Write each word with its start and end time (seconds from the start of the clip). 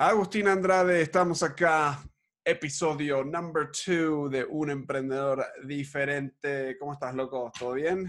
Agustín 0.00 0.46
Andrade, 0.46 1.02
estamos 1.02 1.42
acá, 1.42 1.98
episodio 2.44 3.24
number 3.24 3.68
two 3.72 4.28
de 4.28 4.44
Un 4.44 4.70
Emprendedor 4.70 5.44
Diferente. 5.64 6.76
¿Cómo 6.78 6.92
estás, 6.92 7.16
loco? 7.16 7.50
¿Todo 7.58 7.72
bien? 7.72 8.08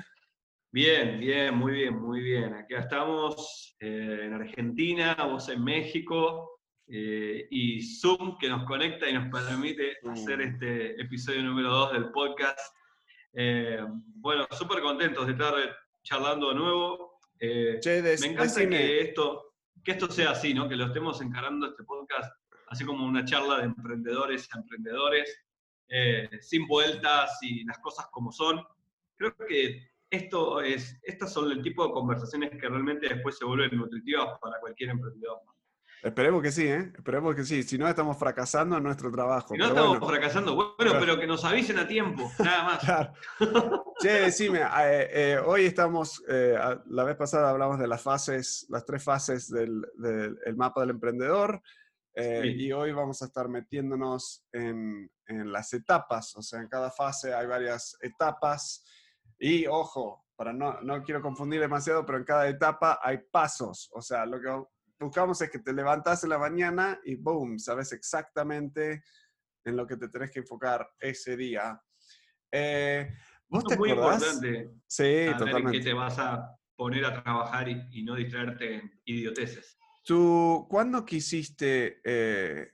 Bien, 0.71 1.19
bien, 1.19 1.55
muy 1.55 1.71
bien, 1.71 1.99
muy 1.99 2.21
bien. 2.21 2.53
Aquí 2.53 2.75
estamos 2.75 3.75
eh, 3.79 4.19
en 4.21 4.33
Argentina, 4.33 5.15
vos 5.15 5.49
en 5.49 5.63
México 5.63 6.59
eh, 6.87 7.47
y 7.49 7.81
Zoom 7.81 8.37
que 8.37 8.49
nos 8.49 8.67
conecta 8.67 9.09
y 9.09 9.13
nos 9.13 9.27
permite 9.31 9.97
hacer 10.11 10.41
este 10.41 11.01
episodio 11.01 11.41
número 11.41 11.71
dos 11.71 11.93
del 11.93 12.11
podcast. 12.11 12.59
Eh, 13.33 13.83
bueno, 14.13 14.45
súper 14.51 14.81
contentos 14.81 15.25
de 15.25 15.31
estar 15.31 15.55
charlando 16.03 16.49
de 16.49 16.55
nuevo. 16.55 17.19
me 17.41 18.27
encanta 18.27 18.69
que 18.69 19.01
esto, 19.01 19.48
que 19.83 19.91
esto 19.91 20.09
sea 20.11 20.31
así, 20.31 20.53
¿no? 20.53 20.67
Que 20.67 20.75
lo 20.75 20.85
estemos 20.85 21.21
encarando 21.21 21.67
este 21.67 21.83
podcast 21.83 22.31
así 22.69 22.85
como 22.85 23.05
una 23.05 23.25
charla 23.25 23.57
de 23.57 23.65
emprendedores 23.65 24.47
a 24.53 24.59
emprendedores, 24.59 25.43
eh, 25.89 26.29
sin 26.41 26.67
vueltas 26.67 27.37
y 27.41 27.65
las 27.65 27.79
cosas 27.79 28.07
como 28.11 28.31
son. 28.31 28.63
Creo 29.17 29.35
que 29.47 29.89
esto 30.09 30.61
es, 30.61 30.99
estas 31.03 31.33
son 31.33 31.51
el 31.51 31.61
tipo 31.61 31.85
de 31.85 31.93
conversaciones 31.93 32.51
que 32.51 32.69
realmente 32.69 33.09
después 33.09 33.37
se 33.37 33.45
vuelven 33.45 33.77
nutritivas 33.77 34.39
para 34.39 34.59
cualquier 34.59 34.91
emprendedor. 34.91 35.39
Esperemos 36.01 36.41
que 36.41 36.51
sí, 36.51 36.65
¿eh? 36.65 36.91
Esperemos 36.95 37.35
que 37.35 37.43
sí. 37.43 37.63
Si 37.63 37.77
no, 37.77 37.87
estamos 37.87 38.17
fracasando 38.17 38.77
en 38.77 38.83
nuestro 38.83 39.11
trabajo. 39.11 39.49
Si 39.53 39.57
no, 39.57 39.67
estamos 39.67 39.99
fracasando. 39.99 40.55
Bueno, 40.55 40.93
pero 40.99 41.19
que 41.19 41.27
nos 41.27 41.43
avisen 41.43 41.77
a 41.77 41.87
tiempo, 41.87 42.31
nada 42.39 42.63
más. 42.63 42.79
Claro. 42.79 43.13
Che, 43.99 44.09
decime, 44.09 44.61
eh, 44.61 45.09
eh, 45.11 45.37
hoy 45.45 45.65
estamos, 45.65 46.23
eh, 46.29 46.57
la 46.85 47.03
vez 47.03 47.17
pasada 47.17 47.49
hablamos 47.49 47.79
de 47.79 47.87
las 47.87 48.01
fases, 48.01 48.65
las 48.69 48.85
tres 48.85 49.03
fases 49.03 49.49
del, 49.49 49.85
mapa 50.55 50.81
del 50.81 50.91
emprendedor. 50.91 51.61
Y 52.15 52.71
hoy 52.71 52.91
vamos 52.91 53.21
a 53.21 53.25
estar 53.25 53.47
metiéndonos 53.47 54.45
en, 54.51 55.09
en, 55.27 55.51
las 55.51 55.73
etapas. 55.73 56.35
O 56.35 56.41
sea, 56.41 56.59
en 56.59 56.67
cada 56.67 56.91
fase 56.91 57.33
hay 57.33 57.47
varias 57.47 57.97
etapas. 58.01 58.85
Y 59.37 59.67
ojo, 59.67 60.25
para 60.35 60.53
no, 60.53 60.81
no 60.81 61.03
quiero 61.03 61.21
confundir 61.21 61.59
demasiado, 61.61 62.05
pero 62.05 62.17
en 62.17 62.25
cada 62.25 62.47
etapa 62.47 62.99
hay 63.01 63.19
pasos. 63.31 63.89
O 63.93 64.01
sea, 64.01 64.25
lo 64.25 64.41
que 64.41 64.47
buscamos 64.99 65.41
es 65.41 65.49
que 65.49 65.59
te 65.59 65.73
levantas 65.73 66.23
en 66.23 66.29
la 66.29 66.37
mañana 66.37 66.99
y 67.03 67.15
boom, 67.15 67.59
sabes 67.59 67.91
exactamente 67.93 69.03
en 69.65 69.75
lo 69.75 69.87
que 69.87 69.97
te 69.97 70.09
tenés 70.09 70.31
que 70.31 70.39
enfocar 70.39 70.89
ese 70.99 71.37
día. 71.37 71.81
Eh, 72.51 73.11
¿Vos 73.47 73.63
te 73.63 73.77
muy 73.77 73.91
importante 73.91 74.71
sí, 74.87 75.25
totalmente. 75.37 75.79
que 75.79 75.83
te 75.83 75.93
vas 75.93 76.17
a 76.19 76.59
poner 76.79 77.03
a 77.03 77.21
trabajar 77.21 77.67
y, 77.67 78.03
no 78.03 78.15
distraerte 78.15 78.75
en 78.75 79.01
idioteces. 79.03 79.77
¿Tú 80.01 80.65
cuándo 80.69 81.05
quisiste, 81.05 81.99
eh, 82.05 82.71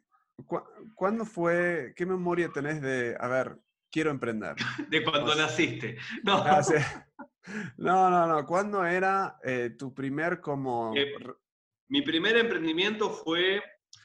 cuándo 0.93 1.25
fue, 1.25 1.91
qué 1.95 2.05
memoria 2.05 2.51
tenés 2.53 2.83
de, 2.83 3.17
a 3.19 3.27
ver, 3.27 3.57
quiero 3.91 4.11
emprender? 4.11 4.55
de 4.89 5.03
cuando 5.03 5.33
naciste. 5.33 5.97
No. 6.23 6.37
Ah, 6.37 6.61
no, 7.77 8.11
no, 8.11 8.27
no. 8.27 8.45
¿Cuándo 8.45 8.85
era 8.85 9.39
eh, 9.43 9.71
tu 9.71 9.91
primer 9.91 10.39
como... 10.39 10.93
Eh, 10.95 11.11
mi 11.89 12.01
primer 12.01 12.37
emprendimiento 12.37 13.09
fue... 13.09 13.61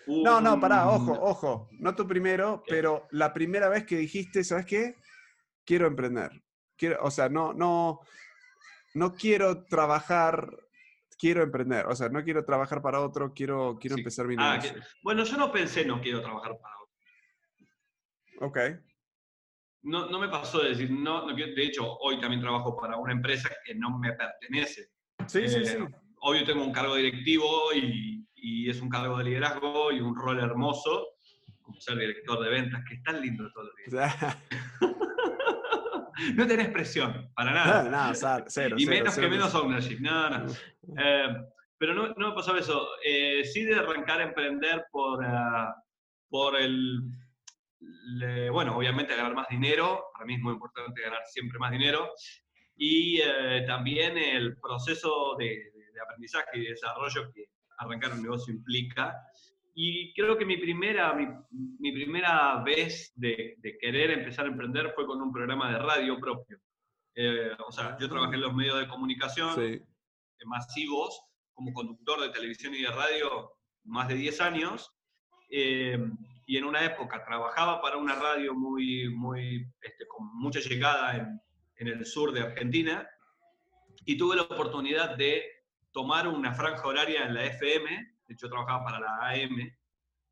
No, 0.07 0.41
no, 0.41 0.59
pará, 0.61 0.89
ojo, 0.89 1.13
ojo. 1.13 1.69
No 1.79 1.95
tu 1.95 2.07
primero, 2.07 2.63
pero 2.67 3.07
la 3.11 3.33
primera 3.33 3.69
vez 3.69 3.85
que 3.85 3.97
dijiste, 3.97 4.45
¿sabes 4.45 4.67
qué? 4.67 4.97
Quiero 5.65 5.87
emprender. 5.87 6.31
Quiero, 6.77 7.03
o 7.03 7.11
sea, 7.11 7.29
no, 7.29 7.53
no, 7.53 8.01
no 8.95 9.15
quiero 9.15 9.65
trabajar, 9.65 10.49
quiero 11.19 11.43
emprender. 11.43 11.87
O 11.87 11.95
sea, 11.95 12.09
no 12.09 12.23
quiero 12.25 12.45
trabajar 12.45 12.83
para 12.83 13.01
otro, 13.01 13.33
quiero, 13.35 13.79
quiero 13.81 13.97
empezar 13.97 14.27
mi 14.27 14.37
ah, 14.39 14.57
negocio. 14.57 14.83
bueno, 15.03 15.25
yo 15.25 15.37
no 15.37 15.53
pensé 15.53 15.85
no 15.85 16.01
quiero 16.01 16.23
trabajar 16.23 16.59
para 16.61 16.75
otro. 16.77 18.47
Ok. 18.47 18.59
No, 19.83 20.11
no 20.11 20.19
me 20.19 20.29
pasó 20.29 20.63
de 20.63 20.71
decir, 20.71 20.91
no, 20.91 21.27
no 21.27 21.35
de 21.35 21.63
hecho, 21.63 21.97
hoy 21.99 22.21
también 22.21 22.41
trabajo 22.41 22.77
para 22.77 22.97
una 22.97 23.13
empresa 23.13 23.51
que 23.65 23.75
no 23.75 23.99
me 23.99 24.13
pertenece. 24.13 24.91
Sí, 25.27 25.49
sí, 25.49 25.65
sí. 25.65 25.77
Eh, 26.21 26.27
obvio 26.29 26.45
tengo 26.45 26.65
un 26.65 26.73
cargo 26.73 26.97
directivo 26.97 27.73
y, 27.75 28.19
es 28.69 28.81
un 28.81 28.89
cargo 28.89 29.19
de 29.19 29.25
liderazgo 29.25 29.91
y 29.91 30.01
un 30.01 30.15
rol 30.15 30.39
hermoso, 30.39 31.09
como 31.61 31.81
ser 31.81 31.99
director 31.99 32.43
de 32.43 32.51
ventas, 32.51 32.83
que 32.89 32.95
es 32.95 33.03
tan 33.03 33.21
lindo 33.21 33.51
todos 33.53 33.69
los 33.69 33.77
días. 33.77 34.37
no 36.37 36.47
tenés 36.47 36.69
presión, 36.69 37.31
para 37.35 37.53
nada. 37.53 37.83
No, 37.83 38.13
no, 38.13 38.45
cero, 38.47 38.77
y 38.79 38.87
menos 38.87 39.17
que 39.17 39.29
menos 39.29 39.55
ownership, 39.55 39.99
nada, 40.01 40.39
no. 40.39 40.53
Eh, 40.97 41.37
pero 41.77 41.95
no, 41.95 42.15
no, 42.15 42.29
me 42.29 42.35
pasaba 42.35 42.61
eso. 42.61 42.89
Eh, 43.05 43.45
sí 43.45 43.65
de 43.65 43.75
arrancar 43.75 44.21
a 44.21 44.25
emprender 44.25 44.87
por, 44.93 45.19
uh, 45.19 45.75
por 46.29 46.57
el... 46.57 47.01
bueno, 48.53 48.77
obviamente 48.77 49.17
ganar 49.17 49.35
más 49.35 49.49
dinero. 49.49 50.05
Para 50.13 50.27
mí 50.27 50.35
es 50.35 50.41
muy 50.41 50.53
importante 50.53 51.03
ganar 51.03 51.23
siempre 51.27 51.59
más 51.59 51.73
dinero. 51.73 52.11
Y 52.77 53.21
uh, 53.21 53.67
también 53.67 54.17
el 54.17 54.57
proceso 54.59 55.35
de, 55.39 55.73
aprendizaje 56.01 56.59
y 56.59 56.67
desarrollo 56.67 57.31
que 57.33 57.47
arrancar 57.79 58.13
un 58.13 58.23
negocio 58.23 58.53
implica. 58.53 59.17
Y 59.75 60.13
creo 60.15 60.37
que 60.37 60.45
mi 60.45 60.57
primera, 60.57 61.15
mi, 61.15 61.93
primera 61.93 62.63
vez 62.63 63.13
de, 63.15 63.57
querer 63.81 64.11
empezar 64.11 64.45
a 64.45 64.49
emprender 64.49 64.93
fue 64.95 65.07
con 65.07 65.23
un 65.23 65.33
programa 65.33 65.73
de 65.73 65.79
radio 65.79 66.19
propio. 66.19 66.59
Eh, 67.15 67.51
o 67.67 67.73
sea, 67.73 67.97
yo 67.99 68.09
trabajé 68.09 68.35
en 68.35 68.43
los 68.43 68.55
medios 68.55 68.79
de 68.79 68.89
comunicación 68.89 69.55
masivos 70.47 71.23
como 71.53 71.73
conductor 71.73 72.21
de 72.21 72.31
televisión 72.31 72.75
y 72.75 72.83
de 72.83 72.89
radio 72.89 73.53
más 73.85 74.09
de 74.09 74.15
10 74.15 74.41
años. 74.41 74.93
Eh, 75.51 75.99
y 76.47 76.57
en 76.57 76.65
una 76.65 76.85
época 76.85 77.25
trabajaba 77.25 77.81
para 77.81 77.97
una 77.97 78.15
radio 78.17 78.55
muy, 78.55 79.09
muy, 79.09 79.67
este, 79.81 80.07
con 80.09 80.27
mucha 80.37 80.61
llegada 80.61 81.17
en, 81.17 81.41
en 81.77 81.89
el 81.89 82.05
sur 82.05 82.33
de 82.33 82.41
Argentina 82.41 83.09
y 84.05 84.17
tuve 84.17 84.37
la 84.37 84.43
oportunidad 84.43 85.17
de 85.17 85.60
tomar 85.93 86.29
una 86.29 86.55
franja 86.55 86.87
horaria 86.87 87.25
en 87.25 87.35
la 87.35 87.45
FM, 87.47 87.91
de 88.27 88.35
hecho 88.35 88.49
trabajaba 88.49 88.85
para 88.85 89.01
la 89.01 89.31
AM, 89.31 89.71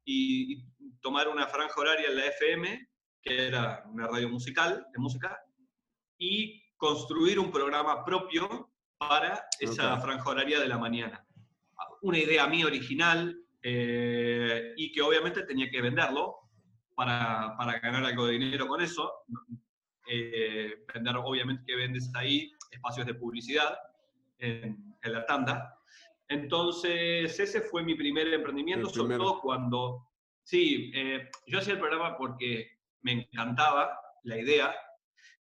y, 0.05 0.65
tomar 1.01 1.29
una 1.29 1.47
franja 1.47 1.81
horaria 1.81 2.09
en 2.09 2.17
la 2.17 2.27
FM, 2.27 2.89
que 3.23 3.47
era 3.47 3.85
una 3.87 4.09
radio 4.09 4.29
musical, 4.29 4.87
de 4.93 4.99
música, 4.99 5.39
y 6.19 6.61
construir 6.77 7.39
un 7.39 7.53
programa 7.53 8.05
propio 8.05 8.73
para 8.97 9.45
esa 9.61 9.97
franja 9.99 10.29
horaria 10.29 10.59
de 10.59 10.69
la 10.69 10.77
mañana. 10.77 11.25
Una 12.03 12.19
idea 12.19 12.49
mía 12.49 12.67
original 12.67 13.41
eh, 13.63 14.73
y 14.77 14.91
que 14.91 15.03
obviamente 15.03 15.45
tenía 15.45 15.71
que 15.71 15.81
venderlo 15.81 16.37
para, 16.97 17.55
para 17.57 17.79
ganar 17.79 18.05
algo 18.05 18.27
de 18.27 18.33
dinero 18.33 18.67
con 18.67 18.81
eso. 18.81 19.25
Eh, 20.09 20.85
vender, 20.93 21.17
obviamente, 21.17 21.63
que 21.67 21.77
vendes 21.77 22.11
ahí 22.15 22.51
espacios 22.71 23.07
de 23.07 23.15
publicidad 23.15 23.79
en, 24.39 24.88
la 25.11 25.27
tanda. 25.27 25.75
Entonces, 26.29 27.39
ese 27.39 27.61
fue 27.63 27.83
mi 27.83 27.95
primer 27.95 28.33
emprendimiento, 28.33 28.89
sobre 28.91 29.17
todo 29.17 29.41
cuando, 29.41 30.09
sí, 30.43 30.91
eh, 30.95 31.31
yo 31.47 31.59
hacía 31.59 31.75
el 31.75 31.81
programa 31.81 32.17
porque 32.17 32.79
me 33.01 33.13
encantaba 33.13 33.99
la 34.25 34.39
idea 34.39 34.75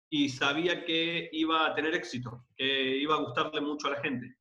y 0.09 0.29
sabía 0.29 0.85
que 0.85 1.29
iba 1.33 1.67
a 1.67 1.75
tener 1.75 1.93
éxito, 1.93 2.45
que 2.55 2.97
iba 2.97 3.15
a 3.15 3.21
gustarle 3.21 3.59
mucho 3.59 3.87
a 3.87 3.91
la 3.91 4.01
gente. 4.01 4.37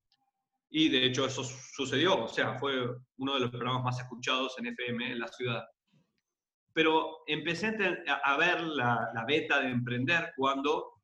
Y 0.70 0.88
de 0.88 1.06
hecho 1.06 1.26
eso 1.26 1.42
sucedió, 1.42 2.24
o 2.24 2.28
sea, 2.28 2.58
fue 2.58 2.74
uno 3.16 3.34
de 3.34 3.40
los 3.40 3.50
programas 3.50 3.82
más 3.82 4.00
escuchados 4.00 4.56
en 4.58 4.66
FM 4.66 5.12
en 5.12 5.18
la 5.18 5.28
ciudad. 5.28 5.64
Pero 6.72 7.22
empecé 7.26 7.76
a 8.22 8.36
ver 8.36 8.60
la, 8.62 9.10
la 9.14 9.24
beta 9.24 9.60
de 9.60 9.70
emprender 9.70 10.32
cuando 10.36 10.96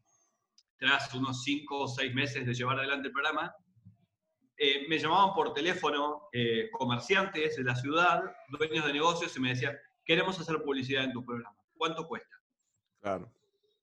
tras 0.83 1.15
unos 1.15 1.45
cinco 1.45 1.83
o 1.83 1.89
seis 1.89 2.13
meses 2.13 2.45
de 2.45 2.55
llevar 2.55 2.79
adelante 2.79 3.07
el 3.07 3.15
programa, 3.15 3.55
eh, 4.65 4.87
me 4.89 4.97
llamaban 4.97 5.35
por 5.35 5.53
teléfono 5.53 6.29
eh, 6.33 6.71
comerciantes 6.71 7.57
de 7.57 7.65
la 7.65 7.75
ciudad, 7.75 8.23
dueños 8.49 8.87
de 8.87 8.93
negocios, 8.93 9.37
y 9.37 9.41
me 9.41 9.49
decían, 9.49 9.77
queremos 10.05 10.39
hacer 10.39 10.63
publicidad 10.63 11.03
en 11.03 11.13
tu 11.13 11.25
programa. 11.25 11.57
¿Cuánto 11.77 12.07
cuesta? 12.07 12.37
Claro. 13.01 13.29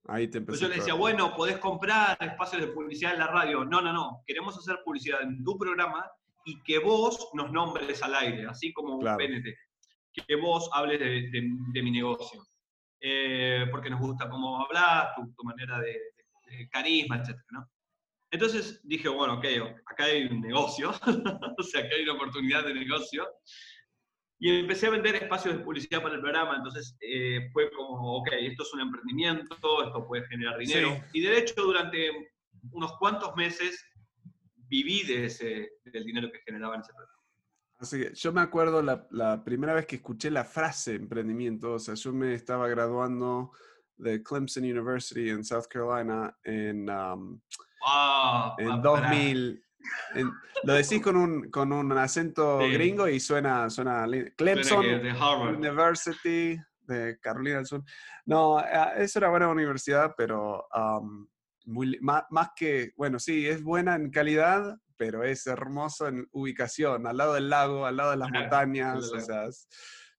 Ahí 0.08 0.30
te 0.30 0.38
empezó. 0.38 0.62
yo 0.62 0.70
le 0.70 0.78
decía, 0.78 0.94
bueno, 0.94 1.36
podés 1.36 1.58
comprar 1.58 2.18
espacios 2.22 2.62
de 2.62 2.70
publicidad 2.70 3.12
en 3.12 3.20
la 3.20 3.28
radio. 3.28 3.66
No, 3.66 3.82
no, 3.82 3.92
no. 3.92 4.24
Queremos 4.26 4.58
hacer 4.58 4.80
publicidad 4.86 5.22
en 5.22 5.44
tu 5.44 5.58
programa 5.58 6.10
y 6.46 6.64
que 6.64 6.80
vos 6.80 7.28
nos 7.34 7.52
nombres 7.52 8.02
al 8.02 8.16
aire, 8.16 8.48
así 8.48 8.72
como 8.72 8.96
un 8.96 9.02
PNT. 9.02 9.54
Que 10.26 10.36
vos 10.38 10.70
hables 10.72 10.98
de, 11.02 11.82
mi 11.84 11.92
negocio. 11.92 12.42
Eh, 13.02 13.66
porque 13.70 13.90
nos 13.90 14.00
gusta 14.00 14.30
cómo 14.30 14.64
hablas, 14.64 15.10
tu 15.36 15.44
manera 15.44 15.78
de, 15.80 16.00
carisma, 16.72 17.18
etc. 17.18 17.38
¿no? 17.50 17.70
Entonces 18.32 18.80
dije, 18.84 19.10
bueno, 19.10 19.36
ok, 19.36 19.46
acá 19.86 20.06
hay 20.06 20.26
un 20.26 20.42
negocio, 20.42 20.92
o 21.58 21.64
sea, 21.64 21.82
acá 21.82 21.96
hay 21.96 22.04
una 22.04 22.14
oportunidad 22.14 22.64
de 22.66 22.74
negocio. 22.74 23.28
Y 24.42 24.60
empecé 24.60 24.88
a 24.88 24.92
vender 24.92 25.16
espacios 25.16 25.58
de 25.58 25.64
publicidad 25.64 26.02
para 26.02 26.16
el 26.16 26.22
programa, 26.22 26.56
entonces 26.56 26.96
eh, 27.02 27.50
fue 27.52 27.70
como, 27.72 28.18
ok, 28.20 28.30
esto 28.40 28.64
es 28.64 28.74
un 28.74 28.82
emprendimiento, 28.82 29.56
esto 29.84 30.08
puede 30.08 30.26
generar 30.28 30.58
dinero. 30.58 30.98
Y 31.12 31.22
de 31.22 31.40
hecho, 31.40 31.62
durante 31.62 32.32
unos 32.72 32.98
cuantos 33.00 33.36
meses 33.36 33.86
viví 34.70 35.04
de 35.04 35.26
ese, 35.26 35.72
del 35.84 36.06
dinero 36.06 36.32
que 36.32 36.40
generaba 36.46 36.76
en 36.76 36.82
ese 36.82 36.94
programa. 36.94 37.20
Así 37.80 38.00
que 38.00 38.14
yo 38.14 38.32
me 38.32 38.42
acuerdo 38.42 38.82
la, 38.82 39.44
primera 39.44 39.74
vez 39.74 39.86
que 39.86 39.98
escuché 39.98 40.30
la 40.30 40.46
frase 40.46 40.96
emprendimiento, 40.96 41.74
o 41.74 41.80
sea, 41.80 41.96
yo 41.96 42.14
me 42.14 42.34
estaba 42.34 42.68
graduando 42.68 43.52
de 43.98 44.22
Clemson 44.22 44.64
University 44.64 45.30
en 45.30 45.44
South 45.44 45.66
Carolina 45.70 46.38
en, 46.44 46.90
um, 46.90 47.42
en 48.58 48.82
2000. 48.82 49.64
lo 50.64 50.74
decís 50.74 51.02
con 51.02 51.16
un, 51.16 51.50
con 51.50 51.72
un 51.72 51.92
acento 51.98 52.60
gringo 52.60 53.08
y 53.08 53.20
suena, 53.20 53.70
suena 53.70 54.06
Clemson 54.36 54.86
University 55.56 56.60
de 56.90 57.20
Carolina 57.20 57.58
del 57.58 57.66
Sur. 57.66 57.84
No, 58.26 58.60
eh, 58.60 58.94
es 58.98 59.16
una 59.16 59.30
buena 59.30 59.48
universidad, 59.48 60.14
pero 60.18 60.68
um, 60.76 61.28
muy, 61.66 61.98
más, 62.02 62.24
más, 62.30 62.50
que, 62.56 62.92
bueno, 62.98 63.20
sí, 63.20 63.48
es 63.48 63.64
buena 63.64 63.96
en 63.96 64.10
calidad, 64.10 64.76
pero 64.98 65.24
es 65.24 65.48
hermoso 65.48 66.08
en 66.08 66.28
ubicación, 66.32 67.08
al 67.08 67.18
lado 67.18 67.36
del 67.36 67.50
lago, 67.50 67.86
al 67.86 67.98
lado 67.98 68.12
de 68.12 68.18
las 68.18 68.30
montañas. 68.32 69.12
O 69.12 69.20
sea, 69.20 69.48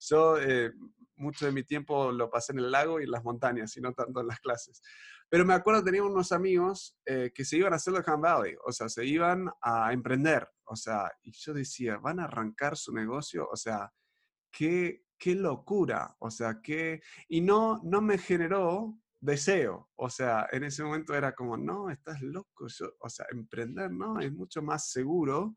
yo 0.00 0.38
eh, 0.40 0.72
mucho 1.20 1.46
de 1.46 1.52
mi 1.52 1.62
tiempo 1.62 2.10
lo 2.12 2.30
pasé 2.30 2.52
en 2.52 2.58
el 2.58 2.70
lago 2.70 3.00
y 3.00 3.04
en 3.04 3.10
las 3.10 3.24
montañas, 3.24 3.76
y 3.76 3.80
no 3.80 3.92
tanto 3.92 4.20
en 4.20 4.26
las 4.26 4.40
clases. 4.40 4.82
Pero 5.28 5.44
me 5.44 5.54
acuerdo, 5.54 5.84
tenía 5.84 6.02
unos 6.02 6.32
amigos 6.32 6.98
eh, 7.06 7.30
que 7.34 7.44
se 7.44 7.58
iban 7.58 7.72
a 7.72 7.78
Silicon 7.78 8.20
Valley, 8.20 8.56
o 8.64 8.72
sea, 8.72 8.88
se 8.88 9.04
iban 9.06 9.48
a 9.62 9.92
emprender, 9.92 10.48
o 10.64 10.74
sea, 10.74 11.10
y 11.22 11.32
yo 11.32 11.54
decía, 11.54 11.98
¿van 11.98 12.20
a 12.20 12.24
arrancar 12.24 12.76
su 12.76 12.92
negocio? 12.92 13.48
O 13.50 13.56
sea, 13.56 13.92
qué, 14.50 15.04
qué 15.18 15.34
locura, 15.34 16.16
o 16.18 16.30
sea, 16.30 16.60
qué... 16.62 17.00
Y 17.28 17.40
no, 17.40 17.80
no 17.84 18.00
me 18.00 18.18
generó 18.18 18.98
deseo. 19.20 19.90
O 19.96 20.08
sea, 20.08 20.48
en 20.50 20.64
ese 20.64 20.82
momento 20.82 21.14
era 21.14 21.32
como, 21.32 21.56
no, 21.56 21.90
estás 21.90 22.20
loco. 22.22 22.66
o 22.98 23.08
sea, 23.08 23.26
emprender, 23.30 23.90
¿no? 23.90 24.18
Es 24.20 24.32
mucho 24.32 24.62
más 24.62 24.90
seguro 24.90 25.56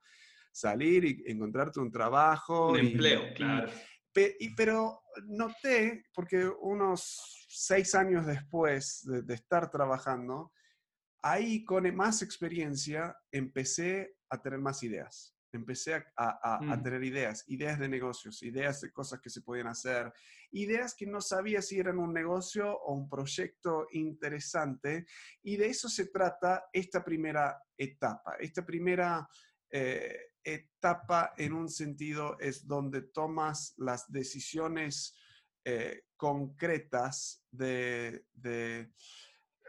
salir 0.52 1.06
y 1.06 1.24
encontrarte 1.26 1.80
un 1.80 1.92
trabajo. 1.92 2.72
Un 2.72 2.80
empleo, 2.80 3.34
claro. 3.36 3.72
Pero 4.14 5.02
noté, 5.26 6.06
porque 6.14 6.48
unos 6.62 7.46
seis 7.50 7.96
años 7.96 8.26
después 8.26 9.02
de, 9.06 9.22
de 9.24 9.34
estar 9.34 9.70
trabajando, 9.70 10.52
ahí 11.22 11.64
con 11.64 11.94
más 11.96 12.22
experiencia 12.22 13.16
empecé 13.32 14.18
a 14.30 14.42
tener 14.42 14.60
más 14.60 14.84
ideas 14.84 15.34
empecé 15.58 16.04
a, 16.18 16.60
mm. 16.62 16.84
tener 16.84 17.04
ideas, 17.04 17.44
ideas 17.48 17.80
de 17.80 17.88
negocios, 17.88 18.42
ideas 18.44 18.82
de 18.82 18.92
cosas 18.92 19.20
que 19.22 19.30
se 19.30 19.42
podían 19.42 19.68
hacer, 19.68 20.12
ideas 20.52 20.96
que 20.96 21.06
no 21.06 21.22
sabía 21.22 21.62
si 21.62 21.80
eran 21.80 22.00
un 22.00 22.14
negocio 22.14 22.76
o 22.76 22.94
un 22.94 23.10
proyecto 23.10 23.88
interesante. 23.92 25.06
Y 25.44 25.58
de 25.58 25.68
eso 25.68 25.90
se 25.90 26.08
trata 26.08 26.66
esta 26.72 27.04
primera 27.04 27.62
etapa. 27.78 28.36
Esta 28.40 28.66
primera 28.66 29.28
eh, 29.70 30.33
etapa 30.44 31.34
en 31.38 31.54
un 31.54 31.70
sentido 31.70 32.38
es 32.40 32.68
donde 32.68 33.02
tomas 33.02 33.74
las 33.78 34.12
decisiones 34.12 35.16
eh, 35.64 36.06
concretas 36.18 37.44
de... 37.52 38.26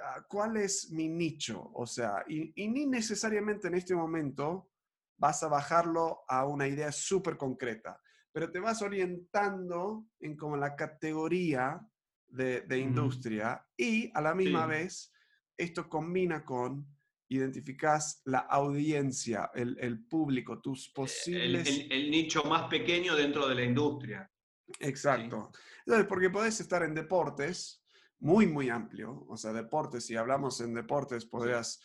Ah, 0.02 0.24
¿Cuál 0.28 0.56
es 0.56 0.90
mi 0.90 1.08
nicho? 1.08 1.70
O 1.72 1.86
sea, 1.86 2.24
y, 2.28 2.52
y 2.62 2.68
ni 2.68 2.84
necesariamente 2.86 3.68
en 3.68 3.74
este 3.74 3.94
momento 3.94 4.70
vas 5.16 5.42
a 5.42 5.48
bajarlo 5.48 6.24
a 6.28 6.46
una 6.46 6.66
idea 6.66 6.90
súper 6.90 7.36
concreta, 7.36 8.00
pero 8.32 8.50
te 8.50 8.58
vas 8.58 8.82
orientando 8.82 10.06
en 10.20 10.36
como 10.36 10.56
la 10.56 10.74
categoría 10.74 11.80
de, 12.28 12.78
industria 12.78 13.64
y 13.76 14.10
a 14.14 14.20
la 14.20 14.34
misma 14.34 14.66
vez 14.66 15.12
esto 15.56 15.88
combina 15.88 16.44
con 16.44 16.86
identificas 17.28 18.20
la 18.24 18.40
audiencia, 18.40 19.50
el, 19.54 20.04
público, 20.06 20.60
tus 20.60 20.88
posibles... 20.90 21.68
El, 21.90 22.10
nicho 22.10 22.44
más 22.44 22.68
pequeño 22.68 23.16
dentro 23.16 23.48
de 23.48 23.54
la 23.54 23.62
industria. 23.62 24.30
Exacto. 24.80 25.50
Entonces, 25.86 26.06
porque 26.06 26.30
podés 26.30 26.60
estar 26.60 26.82
en 26.82 26.94
deportes 26.94 27.82
muy, 28.20 28.46
muy 28.46 28.70
amplio, 28.70 29.24
o 29.28 29.36
sea, 29.36 29.52
deportes, 29.52 30.06
si 30.06 30.16
hablamos 30.16 30.60
en 30.60 30.72
deportes, 30.74 31.26
podrías 31.26 31.80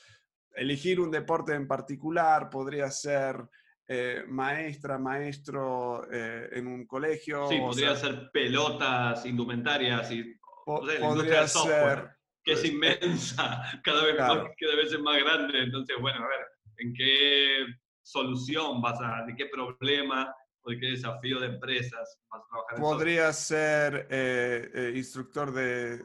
elegir 0.54 1.00
un 1.00 1.12
deporte 1.12 1.54
en 1.54 1.68
particular, 1.68 2.50
podría 2.50 2.90
ser 2.92 3.50
eh, 3.88 4.24
maestra, 4.28 4.98
maestro 4.98 6.08
eh, 6.12 6.50
en 6.54 6.68
un 6.68 6.86
colegio. 6.86 7.48
Sí, 7.50 7.58
podría 7.60 7.96
ser 7.96 8.30
pelotas, 8.32 9.26
indumentarias 9.26 10.12
y 10.12 10.40
podría 10.66 11.48
ser 11.48 12.19
que 12.44 12.54
es 12.54 12.60
pues, 12.60 12.72
inmensa, 12.72 13.62
cada 13.84 14.06
vez, 14.06 14.18
más, 14.18 14.38
cada 14.60 14.76
vez 14.76 14.94
es 14.94 15.00
más 15.00 15.18
grande. 15.20 15.64
Entonces, 15.64 15.96
bueno, 16.00 16.24
a 16.24 16.28
ver, 16.28 16.48
¿en 16.78 16.94
qué 16.94 17.66
solución 18.02 18.82
vas 18.82 19.00
a, 19.02 19.26
de 19.26 19.36
qué 19.36 19.48
problema 19.48 20.34
o 20.62 20.72
de 20.72 20.80
qué 20.80 20.88
desafío 20.88 21.40
de 21.40 21.48
empresas 21.48 22.20
vas 22.30 22.42
a 22.42 22.48
trabajar? 22.50 22.80
Podría 22.80 23.34
ser 23.34 24.08
eh, 24.10 24.70
eh, 24.74 24.94
instructor 24.96 25.54
de, 25.54 25.98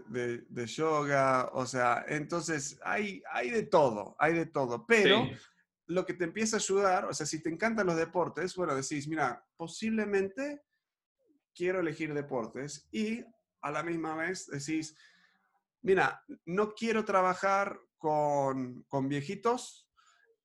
de, 0.48 0.66
yoga, 0.66 1.50
o 1.52 1.66
sea, 1.66 2.04
entonces 2.08 2.78
hay, 2.84 3.22
hay 3.30 3.50
de 3.50 3.64
todo, 3.64 4.16
hay 4.18 4.34
de 4.34 4.46
todo, 4.46 4.86
pero... 4.86 5.28
Lo 5.86 6.06
que 6.06 6.14
te 6.14 6.24
empieza 6.24 6.56
a 6.56 6.60
ayudar, 6.60 7.04
o 7.04 7.12
sea, 7.12 7.26
si 7.26 7.42
te 7.42 7.50
encantan 7.50 7.86
los 7.86 7.96
deportes, 7.96 8.56
bueno, 8.56 8.74
decís, 8.74 9.06
mira, 9.06 9.44
posiblemente 9.54 10.62
quiero 11.54 11.80
elegir 11.80 12.14
deportes 12.14 12.88
y 12.90 13.22
a 13.60 13.70
la 13.70 13.82
misma 13.82 14.14
vez 14.14 14.46
decís, 14.46 14.96
mira, 15.84 16.20
no 16.46 16.74
quiero 16.74 17.04
trabajar 17.04 17.78
con, 17.96 18.82
con 18.88 19.08
viejitos, 19.08 19.84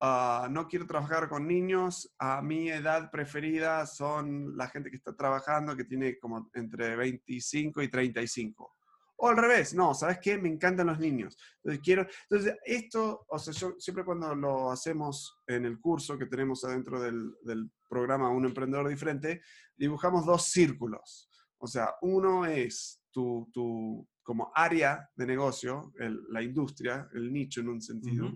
Ah, 0.01 0.47
no 0.49 0.67
quiero 0.67 0.87
trabajar 0.87 1.27
con 1.27 1.45
niños. 1.47 2.13
A 2.19 2.41
mi 2.41 2.69
edad 2.69 3.11
preferida 3.11 3.85
son 3.85 4.55
la 4.55 4.69
gente 4.69 4.89
que 4.89 4.95
está 4.95 5.13
trabajando, 5.15 5.75
que 5.75 5.83
tiene 5.83 6.17
como 6.17 6.49
entre 6.53 6.95
25 6.95 7.81
y 7.81 7.89
35. 7.89 8.75
O 9.17 9.27
al 9.27 9.35
revés, 9.35 9.73
no, 9.73 9.93
¿sabes 9.93 10.19
qué? 10.21 10.37
Me 10.37 10.47
encantan 10.47 10.87
los 10.87 10.99
niños. 10.99 11.37
Entonces, 11.57 11.81
quiero, 11.83 12.07
entonces 12.29 12.55
esto, 12.63 13.25
o 13.27 13.37
sea, 13.37 13.53
siempre 13.77 14.05
cuando 14.05 14.33
lo 14.33 14.71
hacemos 14.71 15.37
en 15.45 15.65
el 15.65 15.81
curso 15.81 16.17
que 16.17 16.27
tenemos 16.27 16.63
adentro 16.63 17.01
del, 17.01 17.35
del 17.41 17.69
programa 17.89 18.29
Un 18.29 18.45
Emprendedor 18.45 18.87
Diferente, 18.87 19.41
dibujamos 19.75 20.25
dos 20.25 20.45
círculos. 20.45 21.29
O 21.57 21.67
sea, 21.67 21.95
uno 22.03 22.45
es 22.45 23.01
tu, 23.11 23.49
tu 23.51 24.07
como 24.29 24.51
área 24.53 25.09
de 25.15 25.25
negocio, 25.25 25.91
la 25.97 26.43
industria, 26.43 27.09
el 27.15 27.33
nicho 27.33 27.61
en 27.61 27.69
un 27.69 27.81
sentido 27.81 28.31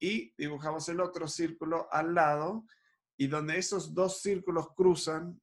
y 0.00 0.32
dibujamos 0.34 0.88
el 0.88 0.98
otro 0.98 1.28
círculo 1.28 1.92
al 1.92 2.14
lado 2.14 2.64
y 3.18 3.26
donde 3.26 3.58
esos 3.58 3.92
dos 3.92 4.22
círculos 4.22 4.68
cruzan, 4.74 5.38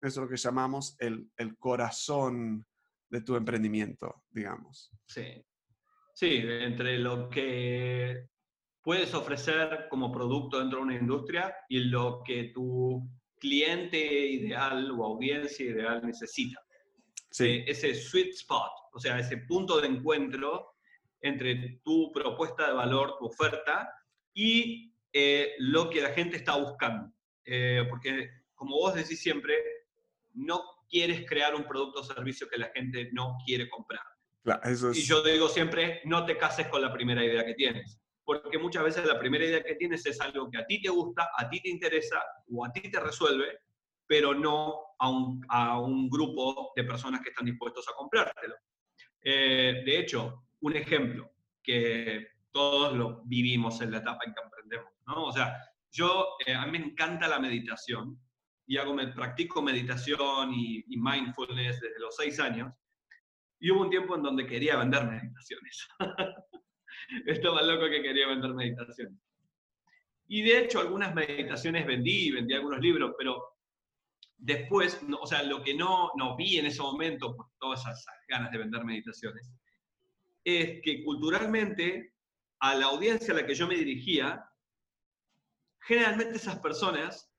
eso 0.00 0.08
es 0.08 0.16
lo 0.16 0.26
que 0.26 0.38
llamamos 0.38 0.96
el, 0.98 1.30
el 1.36 1.58
corazón 1.58 2.64
de 3.10 3.20
tu 3.20 3.36
emprendimiento, 3.36 4.22
digamos. 4.30 4.90
Sí. 5.06 5.44
Sí, 6.14 6.40
entre 6.42 6.98
lo 6.98 7.28
que 7.28 8.26
puedes 8.82 9.12
ofrecer 9.12 9.86
como 9.90 10.10
producto 10.10 10.60
dentro 10.60 10.78
de 10.78 10.84
una 10.84 10.96
industria 10.96 11.54
y 11.68 11.80
lo 11.80 12.22
que 12.24 12.52
tu 12.54 13.06
cliente 13.38 13.98
ideal 13.98 14.90
o 14.92 15.04
audiencia 15.04 15.66
ideal 15.66 16.00
necesita. 16.06 16.58
Sí. 17.30 17.44
Eh, 17.44 17.64
ese 17.66 17.94
sweet 17.94 18.34
spot, 18.34 18.72
o 18.92 18.98
sea, 18.98 19.18
ese 19.18 19.38
punto 19.38 19.80
de 19.80 19.88
encuentro 19.88 20.74
entre 21.20 21.80
tu 21.84 22.10
propuesta 22.12 22.66
de 22.66 22.72
valor, 22.72 23.16
tu 23.18 23.26
oferta, 23.26 23.92
y 24.34 24.94
eh, 25.12 25.54
lo 25.58 25.90
que 25.90 26.00
la 26.00 26.10
gente 26.10 26.36
está 26.36 26.56
buscando. 26.56 27.12
Eh, 27.44 27.84
porque, 27.88 28.30
como 28.54 28.76
vos 28.76 28.94
decís 28.94 29.20
siempre, 29.20 29.54
no 30.34 30.62
quieres 30.88 31.26
crear 31.28 31.54
un 31.54 31.64
producto 31.64 32.00
o 32.00 32.04
servicio 32.04 32.48
que 32.48 32.58
la 32.58 32.70
gente 32.74 33.10
no 33.12 33.36
quiere 33.44 33.68
comprar. 33.68 34.02
Y 34.94 35.02
yo 35.02 35.22
digo 35.22 35.48
siempre, 35.48 36.00
no 36.04 36.24
te 36.24 36.36
cases 36.36 36.68
con 36.68 36.80
la 36.80 36.92
primera 36.92 37.24
idea 37.24 37.44
que 37.44 37.54
tienes. 37.54 38.00
Porque 38.24 38.58
muchas 38.58 38.84
veces 38.84 39.04
la 39.06 39.18
primera 39.18 39.44
idea 39.44 39.62
que 39.62 39.74
tienes 39.74 40.06
es 40.06 40.20
algo 40.20 40.50
que 40.50 40.58
a 40.58 40.66
ti 40.66 40.80
te 40.80 40.88
gusta, 40.88 41.30
a 41.36 41.48
ti 41.48 41.60
te 41.60 41.68
interesa 41.68 42.22
o 42.52 42.64
a 42.64 42.72
ti 42.72 42.90
te 42.90 43.00
resuelve, 43.00 43.58
pero 44.10 44.34
no 44.34 44.96
a 44.98 45.08
un, 45.08 45.46
a 45.48 45.78
un 45.78 46.10
grupo 46.10 46.72
de 46.74 46.82
personas 46.82 47.20
que 47.20 47.28
están 47.28 47.46
dispuestos 47.46 47.86
a 47.88 47.94
comprártelo. 47.94 48.56
Eh, 49.22 49.84
de 49.86 49.98
hecho, 50.00 50.48
un 50.62 50.74
ejemplo 50.74 51.30
que 51.62 52.26
todos 52.50 52.96
lo 52.96 53.22
vivimos 53.26 53.80
en 53.80 53.92
la 53.92 53.98
etapa 53.98 54.24
en 54.26 54.34
que 54.34 54.40
emprendemos, 54.42 54.92
¿no? 55.06 55.26
O 55.26 55.32
sea, 55.32 55.56
yo, 55.92 56.26
eh, 56.44 56.52
a 56.52 56.66
mí 56.66 56.76
me 56.76 56.86
encanta 56.86 57.28
la 57.28 57.38
meditación 57.38 58.20
y 58.66 58.78
hago, 58.78 58.94
me, 58.94 59.06
practico 59.06 59.62
meditación 59.62 60.54
y, 60.54 60.84
mindfulness 60.88 61.80
desde 61.80 62.00
los 62.00 62.16
seis 62.16 62.40
años 62.40 62.74
y 63.60 63.70
hubo 63.70 63.82
un 63.82 63.90
tiempo 63.90 64.16
en 64.16 64.24
donde 64.24 64.44
quería 64.44 64.76
vender 64.76 65.04
meditaciones. 65.04 65.86
Estaba 67.26 67.62
loco 67.62 67.88
que 67.88 68.02
quería 68.02 68.26
vender 68.26 68.54
meditaciones. 68.54 69.20
Y 70.26 70.42
de 70.42 70.64
hecho, 70.64 70.80
algunas 70.80 71.14
meditaciones 71.14 71.86
vendí, 71.86 72.32
vendí 72.32 72.54
algunos 72.54 72.80
libros, 72.80 73.14
pero 73.16 73.59
después, 74.40 75.00
o 75.20 75.26
sea, 75.26 75.42
lo 75.42 75.62
que 75.62 75.74
no, 75.74 76.10
no 76.16 76.36
vi 76.36 76.58
en 76.58 76.66
ese 76.66 76.82
momento, 76.82 77.36
por 77.36 77.46
todas 77.58 77.80
esas 77.80 78.06
ganas 78.28 78.50
de 78.50 78.58
vender 78.58 78.84
meditaciones, 78.84 79.52
es 80.44 80.80
que 80.82 81.04
culturalmente 81.04 82.14
a 82.60 82.74
la 82.74 82.86
audiencia 82.86 83.32
a 83.32 83.38
la 83.38 83.46
que 83.46 83.54
yo 83.54 83.66
me 83.66 83.76
dirigía, 83.76 84.44
generalmente 85.80 86.36
esas 86.36 86.58
personas 86.58 87.30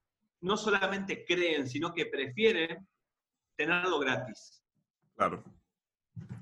no 0.41 0.57
solamente 0.57 1.25
creen, 1.25 1.67
sino 1.67 1.93
que 1.93 2.05
prefieren 2.07 2.87
tenerlo 3.55 3.99
gratis. 3.99 4.63
Claro. 5.15 5.43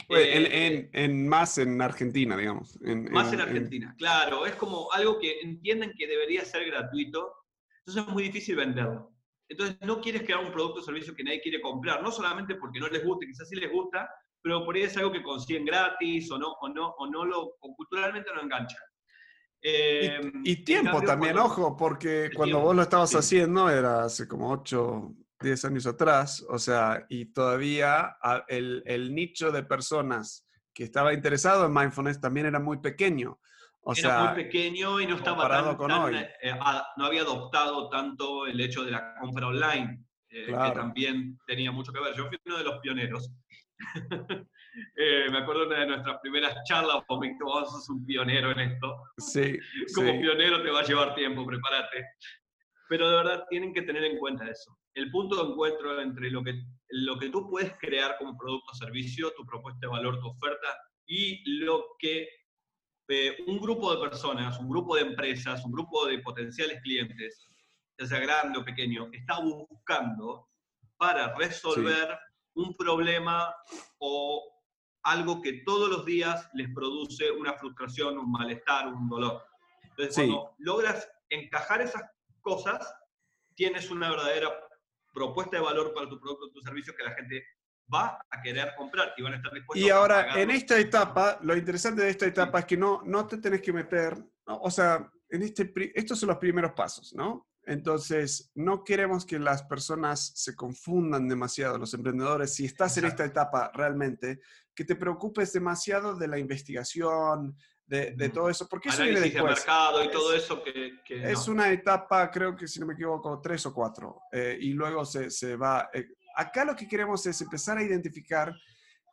Eh, 0.10 0.90
en, 0.94 1.28
más 1.28 1.58
en 1.58 1.82
Argentina, 1.82 2.36
digamos. 2.36 2.80
más 3.12 3.32
en, 3.32 3.42
Argentina, 3.42 3.94
claro. 3.98 4.46
Es 4.46 4.56
como 4.56 4.92
algo 4.92 5.20
que 5.20 5.42
entienden 5.42 5.94
que 5.96 6.08
debería 6.08 6.44
ser 6.44 6.66
gratuito, 6.66 7.32
entonces 7.80 8.08
es 8.08 8.14
muy 8.14 8.24
difícil 8.24 8.56
venderlo. 8.56 9.14
Entonces 9.50 9.78
no 9.82 10.00
quieres 10.00 10.22
crear 10.22 10.46
un 10.46 10.52
producto 10.52 10.80
o 10.80 10.84
servicio 10.84 11.16
que 11.16 11.24
nadie 11.24 11.42
quiere 11.42 11.60
comprar, 11.60 12.04
no 12.04 12.12
solamente 12.12 12.56
porque 12.56 12.80
no 12.80 12.88
les 12.88 13.04
guste, 13.04 13.26
quizás 13.26 13.50
sí 13.50 13.56
les 13.56 13.72
gusta, 13.72 14.08
pero 14.42 14.64
por 14.64 14.76
ahí 14.76 14.84
es 14.84 14.96
algo 14.96 15.12
que 15.12 15.24
consiguen 15.24 15.66
gratis 15.66 16.32
o 16.32 16.38
no, 16.38 16.52
o 16.62 16.70
no, 16.70 16.90
o 16.90 17.08
no 17.10 17.26
lo, 17.26 17.56
culturalmente 17.60 18.30
no 18.34 18.44
engancha. 18.44 18.78
y, 19.62 20.52
eh, 20.52 20.64
tiempo 20.64 21.02
también, 21.02 21.38
ojo, 21.40 21.76
porque 21.76 22.30
cuando 22.34 22.60
vos 22.60 22.76
lo 22.76 22.84
estabas 22.84 23.14
haciendo 23.16 23.70
era 23.70 24.04
hace 24.04 24.28
como 24.28 24.52
8, 24.52 25.16
10 25.42 25.66
años 25.66 25.88
atrás, 25.88 26.46
o 26.48 26.60
sea, 26.60 27.06
y 27.10 27.26
todavía 27.34 28.18
el, 28.48 28.84
el, 28.86 29.16
nicho 29.16 29.52
de 29.52 29.64
personas 29.64 30.48
que 30.74 30.84
estaba 30.84 31.14
interesado 31.14 31.66
en 31.66 31.74
mindfulness 31.74 32.22
también 32.22 32.46
era 32.46 32.60
muy 32.60 32.78
pequeño. 32.78 33.40
O 33.82 33.94
era 33.94 34.24
muy 34.26 34.44
pequeño 34.44 35.00
y 35.00 35.08
no 35.08 35.16
estaba 35.16 35.48
tan, 35.48 35.76
con 35.76 35.92
hoy. 35.92 36.16
Eh, 36.42 36.54
no 36.98 37.06
había 37.06 37.22
adoptado 37.22 37.90
tanto 37.90 38.46
el 38.46 38.60
hecho 38.60 38.84
de 38.84 38.92
la 38.92 39.16
compra 39.20 39.48
online, 39.48 40.06
eh, 40.30 40.46
que 40.48 40.72
también 40.72 41.40
tenía 41.48 41.72
mucho 41.72 41.92
que 41.94 42.00
ver. 42.00 42.16
Yo 42.16 42.28
fui 42.28 42.38
uno 42.46 42.58
de 42.58 42.64
los 42.64 42.80
pioneros. 42.80 43.32
Eh, 44.96 45.28
me 45.32 45.40
acuerdo 45.40 45.62
de 45.62 45.68
una 45.68 45.80
de 45.80 45.88
nuestras 45.88 46.20
primeras 46.22 46.56
charlas, 46.64 47.04
vos 47.08 47.20
me 47.20 47.36
vos 47.42 47.72
sos 47.72 47.90
un 47.90 48.06
pionero 48.06 48.52
en 48.52 48.60
esto. 48.60 49.04
Sí. 49.18 49.58
Como 49.96 50.20
pionero 50.20 50.62
te 50.62 50.70
va 50.70 50.82
a 50.82 50.84
llevar 50.84 51.16
tiempo, 51.16 51.46
prepárate. 51.46 52.06
Pero 52.88 53.10
de 53.10 53.16
verdad 53.18 53.46
tienen 53.50 53.74
que 53.74 53.82
tener 53.82 54.04
en 54.04 54.18
cuenta 54.18 54.50
eso. 54.50 54.78
El 54.94 55.12
punto 55.12 55.36
de 55.36 55.52
encuentro 55.52 56.00
entre 56.00 56.30
lo 56.32 56.44
que, 56.44 56.54
lo 56.90 57.18
que 57.18 57.30
tú 57.30 57.50
puedes 57.50 57.74
crear 57.80 58.16
como 58.18 58.38
producto 58.38 58.72
o 58.72 58.76
servicio, 58.76 59.34
tu 59.36 59.46
propuesta 59.46 59.80
de 59.82 59.88
valor, 59.88 60.20
tu 60.20 60.28
oferta, 60.28 60.68
y 61.06 61.60
lo 61.60 61.86
que 61.98 62.28
eh, 63.10 63.38
un 63.48 63.60
grupo 63.60 63.92
de 63.94 64.08
personas, 64.08 64.60
un 64.60 64.70
grupo 64.70 64.96
de 64.96 65.02
empresas, 65.02 65.66
un 65.66 65.72
grupo 65.72 66.06
de 66.06 66.20
potenciales 66.20 66.80
clientes, 66.82 67.48
ya 67.98 68.06
sea 68.06 68.20
grande 68.20 68.60
o 68.60 68.64
pequeño, 68.64 69.10
está 69.12 69.40
buscando 69.40 70.48
para 70.98 71.36
resolver 71.36 72.18
un 72.54 72.76
problema 72.76 73.54
o 73.98 74.62
algo 75.04 75.42
que 75.42 75.64
todos 75.66 75.90
los 75.90 76.06
días 76.06 76.48
les 76.54 76.72
produce 76.74 77.32
una 77.32 77.54
frustración, 77.54 78.18
un 78.18 78.32
malestar, 78.32 78.88
un 78.88 79.10
dolor. 79.10 79.44
Entonces, 79.84 80.16
cuando 80.16 80.54
logras 80.60 81.10
encajar 81.30 81.82
esas 81.82 82.04
cosas, 82.42 82.94
tienes 83.56 83.90
una 83.90 84.12
verdadera 84.12 84.54
propuesta 85.14 85.58
de 85.58 85.64
valor 85.64 85.94
para 85.94 86.08
tu 86.10 86.20
producto 86.20 86.46
o 86.46 86.52
tu 86.52 86.62
servicio 86.62 86.96
que 86.96 87.04
la 87.04 87.16
gente 87.16 87.44
va 87.94 88.20
a 88.30 88.42
querer 88.42 88.74
comprar 88.78 89.14
y 89.18 89.22
van 89.22 89.34
a 89.34 89.36
estar 89.38 89.54
dispuestos 89.54 89.86
Y 89.86 89.90
ahora, 89.90 90.40
en 90.40 90.52
esta 90.52 90.78
etapa, 90.78 91.40
lo 91.42 91.56
interesante 91.56 92.04
de 92.04 92.10
esta 92.10 92.26
etapa 92.26 92.60
es 92.60 92.66
que 92.66 92.78
no, 92.78 93.02
no 93.06 93.26
te 93.28 93.38
tenés 93.38 93.62
que 93.62 93.74
meter, 93.74 94.18
o 94.46 94.70
sea, 94.70 95.10
en 95.30 95.42
este, 95.44 95.72
estos 95.96 96.20
son 96.20 96.30
los 96.30 96.38
primeros 96.38 96.74
pasos, 96.74 97.14
¿no? 97.14 97.48
Entonces, 97.66 98.52
no 98.56 98.84
queremos 98.84 99.26
que 99.26 99.38
las 99.38 99.62
personas 99.64 100.32
se 100.36 100.56
confundan 100.56 101.28
demasiado, 101.28 101.78
los 101.78 101.94
emprendedores. 101.94 102.56
Si 102.56 102.66
estás 102.66 102.98
en 102.98 103.06
esta 103.06 103.26
etapa 103.26 103.70
realmente, 103.74 104.40
que 104.74 104.84
te 104.84 104.96
preocupes 104.96 105.54
demasiado 105.54 106.16
de 106.16 106.28
la 106.28 106.40
investigación, 106.40 107.56
de, 107.86 108.30
todo 108.30 108.50
eso, 108.50 108.68
porque 108.68 108.90
eso 108.90 109.04
viene 109.04 109.20
después. 109.20 109.56
mercado 109.56 110.04
y 110.04 110.12
todo 110.12 110.34
eso 110.34 110.62
que... 110.64 111.00
es 111.08 111.48
una 111.48 111.72
etapa, 111.72 112.30
creo 112.30 112.56
que 112.56 112.68
si 112.68 112.80
no 112.80 112.86
me 112.86 112.94
equivoco, 112.94 113.42
tres 113.42 113.66
o 113.66 113.74
cuatro, 113.74 114.22
eh, 114.32 114.58
y 114.60 114.74
luego 114.74 115.06
se, 115.06 115.30
se 115.30 115.56
va... 115.56 115.90
Eh, 115.94 116.08
acá 116.36 116.66
lo 116.66 116.76
que 116.76 116.88
queremos 116.88 117.26
es 117.26 117.42
empezar 117.42 117.78
a 117.78 117.84
identificar 117.84 118.54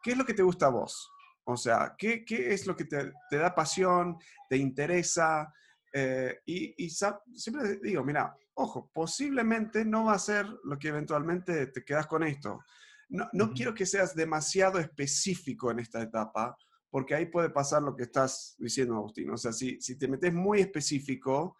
qué 0.02 0.12
es 0.12 0.16
lo 0.16 0.24
que 0.24 0.34
te 0.34 0.42
gusta 0.42 0.66
a 0.66 0.70
vos. 0.70 1.10
O 1.44 1.56
sea, 1.56 1.94
qué, 1.96 2.24
qué 2.24 2.52
es 2.52 2.66
lo 2.66 2.74
que 2.74 2.84
te, 2.84 3.12
te, 3.30 3.36
da 3.36 3.54
pasión, 3.54 4.18
te 4.48 4.56
interesa. 4.56 5.52
Eh, 5.92 6.40
y, 6.44 6.84
y 6.84 6.90
siempre 6.90 7.78
digo, 7.82 8.02
mira, 8.04 8.36
ojo, 8.54 8.90
posiblemente 8.92 9.84
no 9.84 10.06
va 10.06 10.14
a 10.14 10.18
ser 10.18 10.46
lo 10.64 10.78
que 10.78 10.88
eventualmente 10.88 11.68
te 11.68 11.84
quedas 11.84 12.06
con 12.06 12.24
esto. 12.24 12.64
No, 13.08 13.28
no 13.32 13.52
quiero 13.52 13.74
que 13.74 13.86
seas 13.86 14.14
demasiado 14.14 14.78
específico 14.78 15.70
en 15.70 15.78
esta 15.78 16.02
etapa, 16.02 16.56
porque 16.90 17.14
ahí 17.14 17.26
puede 17.26 17.50
pasar 17.50 17.82
lo 17.82 17.94
que 17.94 18.04
estás 18.04 18.56
diciendo, 18.58 18.96
Agustín. 18.96 19.30
O 19.30 19.36
sea, 19.36 19.52
si, 19.52 19.80
si 19.80 19.96
te 19.96 20.08
metes 20.08 20.32
muy 20.32 20.60
específico, 20.60 21.56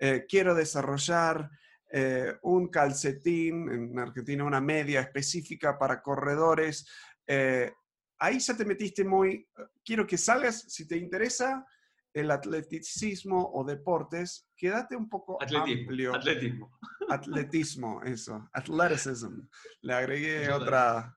eh, 0.00 0.24
quiero 0.28 0.54
desarrollar 0.54 1.50
eh, 1.90 2.36
un 2.42 2.68
calcetín, 2.68 3.70
en 3.70 3.98
Argentina 3.98 4.44
una 4.44 4.60
media 4.60 5.00
específica 5.00 5.78
para 5.78 6.02
corredores, 6.02 6.86
eh, 7.26 7.72
ahí 8.18 8.38
ya 8.38 8.56
te 8.56 8.64
metiste 8.64 9.04
muy, 9.04 9.48
quiero 9.84 10.06
que 10.06 10.18
salgas, 10.18 10.64
si 10.68 10.86
te 10.86 10.96
interesa, 10.96 11.64
el 12.12 12.30
atleticismo 12.30 13.50
o 13.54 13.64
deportes, 13.64 14.48
quédate 14.56 14.96
un 14.96 15.08
poco 15.08 15.38
amplio. 15.40 16.14
Atletismo. 16.14 16.78
Atletismo, 17.08 18.02
eso. 18.02 18.48
Athleticism. 18.52 19.40
Le 19.82 19.94
agregué 19.94 20.50
otra. 20.50 21.16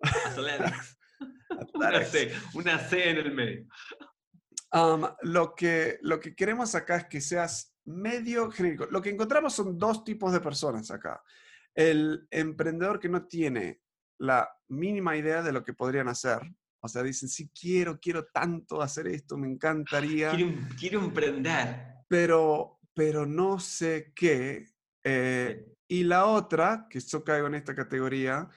una, 1.74 2.04
C, 2.04 2.32
una 2.54 2.78
C 2.78 3.10
en 3.10 3.16
el 3.18 3.34
medio. 3.34 3.66
Um, 4.72 5.06
lo, 5.22 5.54
que, 5.54 5.98
lo 6.00 6.18
que 6.18 6.34
queremos 6.34 6.74
acá 6.74 6.96
es 6.96 7.06
que 7.06 7.20
seas 7.20 7.71
medio 7.84 8.50
genérico. 8.50 8.86
Lo 8.90 9.02
que 9.02 9.10
encontramos 9.10 9.54
son 9.54 9.78
dos 9.78 10.04
tipos 10.04 10.32
de 10.32 10.40
personas 10.40 10.90
acá. 10.90 11.22
El 11.74 12.26
emprendedor 12.30 13.00
que 13.00 13.08
no 13.08 13.26
tiene 13.26 13.82
la 14.18 14.48
mínima 14.68 15.16
idea 15.16 15.42
de 15.42 15.52
lo 15.52 15.64
que 15.64 15.72
podrían 15.72 16.08
hacer, 16.08 16.40
o 16.80 16.88
sea, 16.88 17.02
dicen, 17.02 17.28
sí, 17.28 17.48
quiero, 17.48 17.98
quiero 18.00 18.26
tanto 18.26 18.82
hacer 18.82 19.06
esto, 19.06 19.36
me 19.36 19.48
encantaría. 19.48 20.32
Quiero, 20.78 21.00
emprender. 21.00 22.04
Pero, 22.08 22.80
pero 22.92 23.24
no 23.24 23.58
sé 23.58 24.12
qué. 24.14 24.66
Eh, 25.04 25.64
y 25.88 26.04
la 26.04 26.26
otra, 26.26 26.86
que 26.88 27.00
yo 27.00 27.22
caigo 27.22 27.46
en 27.46 27.54
esta 27.54 27.74
categoría, 27.74 28.48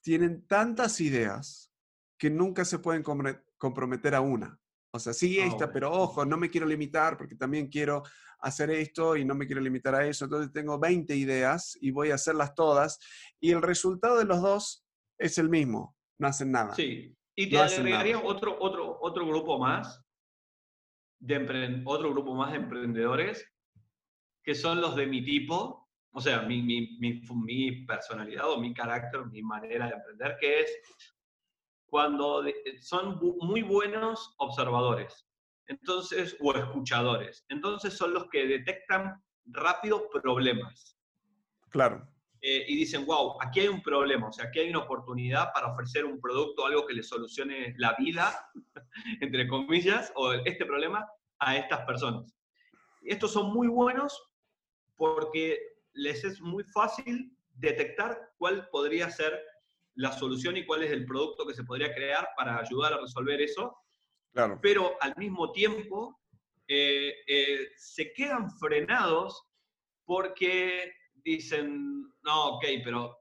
tienen 0.00 0.46
tantas 0.46 1.00
ideas 1.00 1.72
que 2.18 2.30
nunca 2.30 2.64
se 2.64 2.78
pueden 2.78 3.02
comprometer 3.02 4.14
a 4.14 4.20
una. 4.20 4.58
O 4.94 4.98
sea, 5.00 5.12
sí 5.12 5.40
ah, 5.40 5.46
esta, 5.46 5.72
pero 5.72 5.90
ojo, 5.90 6.24
no 6.24 6.36
me 6.36 6.48
quiero 6.48 6.68
limitar 6.68 7.16
porque 7.16 7.34
también 7.34 7.66
quiero 7.66 8.04
hacer 8.38 8.70
esto 8.70 9.16
y 9.16 9.24
no 9.24 9.34
me 9.34 9.44
quiero 9.44 9.60
limitar 9.60 9.92
a 9.92 10.06
eso. 10.06 10.26
Entonces 10.26 10.52
tengo 10.52 10.78
20 10.78 11.16
ideas 11.16 11.76
y 11.80 11.90
voy 11.90 12.12
a 12.12 12.14
hacerlas 12.14 12.54
todas. 12.54 13.00
Y 13.40 13.50
el 13.50 13.60
resultado 13.60 14.18
de 14.18 14.24
los 14.24 14.40
dos 14.40 14.86
es 15.18 15.36
el 15.38 15.48
mismo, 15.48 15.96
no 16.16 16.28
hacen 16.28 16.52
nada. 16.52 16.76
Sí, 16.76 17.12
y 17.34 17.50
te 17.50 17.58
agregaría 17.58 18.20
otro, 18.20 18.56
otro, 18.60 18.96
otro 19.00 19.26
grupo 19.26 19.58
más, 19.58 20.00
de 21.18 21.82
otro 21.84 22.10
grupo 22.10 22.36
más 22.36 22.52
de 22.52 22.58
emprendedores, 22.58 23.44
que 24.44 24.54
son 24.54 24.80
los 24.80 24.94
de 24.94 25.08
mi 25.08 25.24
tipo, 25.24 25.88
o 26.12 26.20
sea, 26.20 26.42
mi, 26.42 26.62
mi, 26.62 26.98
mi, 27.00 27.20
mi 27.44 27.84
personalidad 27.84 28.48
o 28.48 28.60
mi 28.60 28.72
carácter, 28.72 29.26
mi 29.26 29.42
manera 29.42 29.88
de 29.88 29.94
emprender, 29.94 30.36
que 30.38 30.60
es 30.60 30.78
cuando 31.94 32.42
son 32.80 33.20
muy 33.38 33.62
buenos 33.62 34.34
observadores, 34.38 35.28
entonces, 35.68 36.36
o 36.40 36.52
escuchadores. 36.52 37.44
Entonces 37.50 37.96
son 37.96 38.12
los 38.12 38.28
que 38.30 38.48
detectan 38.48 39.22
rápido 39.44 40.10
problemas. 40.10 40.98
Claro. 41.70 42.04
Eh, 42.40 42.64
y 42.66 42.78
dicen, 42.78 43.06
wow, 43.06 43.40
aquí 43.40 43.60
hay 43.60 43.68
un 43.68 43.80
problema, 43.80 44.26
o 44.26 44.32
sea, 44.32 44.46
aquí 44.46 44.58
hay 44.58 44.70
una 44.70 44.80
oportunidad 44.80 45.52
para 45.52 45.72
ofrecer 45.72 46.04
un 46.04 46.20
producto, 46.20 46.66
algo 46.66 46.84
que 46.84 46.94
le 46.94 47.04
solucione 47.04 47.76
la 47.78 47.94
vida, 47.96 48.44
entre 49.20 49.46
comillas, 49.46 50.12
o 50.16 50.32
este 50.32 50.66
problema 50.66 51.06
a 51.38 51.56
estas 51.56 51.86
personas. 51.86 52.36
Estos 53.02 53.30
son 53.30 53.54
muy 53.54 53.68
buenos 53.68 54.20
porque 54.96 55.60
les 55.92 56.24
es 56.24 56.40
muy 56.40 56.64
fácil 56.64 57.30
detectar 57.52 58.32
cuál 58.36 58.68
podría 58.70 59.08
ser 59.10 59.40
la 59.96 60.12
solución 60.12 60.56
y 60.56 60.66
cuál 60.66 60.82
es 60.82 60.90
el 60.90 61.04
producto 61.04 61.46
que 61.46 61.54
se 61.54 61.64
podría 61.64 61.94
crear 61.94 62.28
para 62.36 62.58
ayudar 62.58 62.94
a 62.94 63.00
resolver 63.00 63.40
eso. 63.40 63.76
Claro. 64.32 64.58
Pero 64.60 64.96
al 65.00 65.14
mismo 65.16 65.52
tiempo 65.52 66.20
eh, 66.66 67.12
eh, 67.26 67.68
se 67.76 68.12
quedan 68.12 68.50
frenados 68.50 69.44
porque 70.04 70.92
dicen, 71.14 72.02
no, 72.22 72.56
ok, 72.56 72.64
pero 72.82 73.16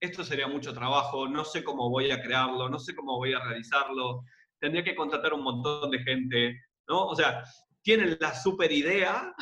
esto 0.00 0.24
sería 0.24 0.48
mucho 0.48 0.72
trabajo, 0.72 1.28
no 1.28 1.44
sé 1.44 1.64
cómo 1.64 1.90
voy 1.90 2.10
a 2.10 2.22
crearlo, 2.22 2.68
no 2.68 2.78
sé 2.78 2.94
cómo 2.94 3.16
voy 3.16 3.32
a 3.32 3.40
realizarlo, 3.40 4.22
tendría 4.58 4.84
que 4.84 4.94
contratar 4.94 5.32
un 5.32 5.42
montón 5.42 5.90
de 5.90 5.98
gente, 6.00 6.60
¿no? 6.88 7.06
O 7.06 7.16
sea, 7.16 7.44
tienen 7.82 8.16
la 8.20 8.34
super 8.34 8.70
idea. 8.72 9.34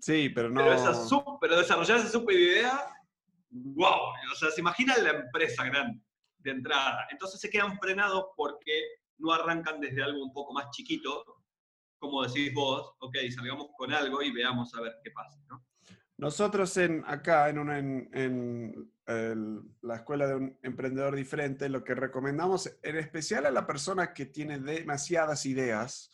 Sí, 0.00 0.28
pero 0.30 0.50
no. 0.50 0.60
Pero, 0.60 0.74
esa 0.74 0.92
pero 1.40 1.58
desarrollar 1.58 1.98
esa 1.98 2.08
super 2.08 2.36
idea, 2.36 2.80
wow, 3.50 4.12
o 4.32 4.34
sea, 4.36 4.50
se 4.50 4.60
imaginan 4.60 5.02
la 5.02 5.10
empresa 5.10 5.64
grande 5.64 6.02
de 6.38 6.50
entrada. 6.50 7.06
Entonces 7.10 7.40
se 7.40 7.50
quedan 7.50 7.78
frenados 7.78 8.26
porque 8.36 8.72
no 9.18 9.32
arrancan 9.32 9.80
desde 9.80 10.02
algo 10.02 10.24
un 10.24 10.32
poco 10.32 10.52
más 10.52 10.70
chiquito, 10.70 11.24
como 11.98 12.22
decís 12.22 12.52
vos, 12.54 12.94
ok, 13.00 13.16
salgamos 13.34 13.68
con 13.76 13.92
algo 13.92 14.22
y 14.22 14.32
veamos 14.32 14.74
a 14.74 14.80
ver 14.80 14.94
qué 15.04 15.10
pasa, 15.10 15.38
¿no? 15.48 15.64
Nosotros 16.16 16.76
en, 16.76 17.02
acá 17.06 17.48
en, 17.48 18.10
en, 18.12 18.92
la 19.80 19.96
escuela 19.96 20.26
de 20.26 20.34
un 20.34 20.58
emprendedor 20.62 21.16
diferente, 21.16 21.68
lo 21.70 21.82
que 21.82 21.94
recomendamos, 21.94 22.70
en 22.82 22.96
especial 22.96 23.46
a 23.46 23.50
la 23.50 23.66
persona 23.66 24.12
que 24.12 24.26
tiene 24.26 24.58
demasiadas 24.58 25.46
ideas, 25.46 26.10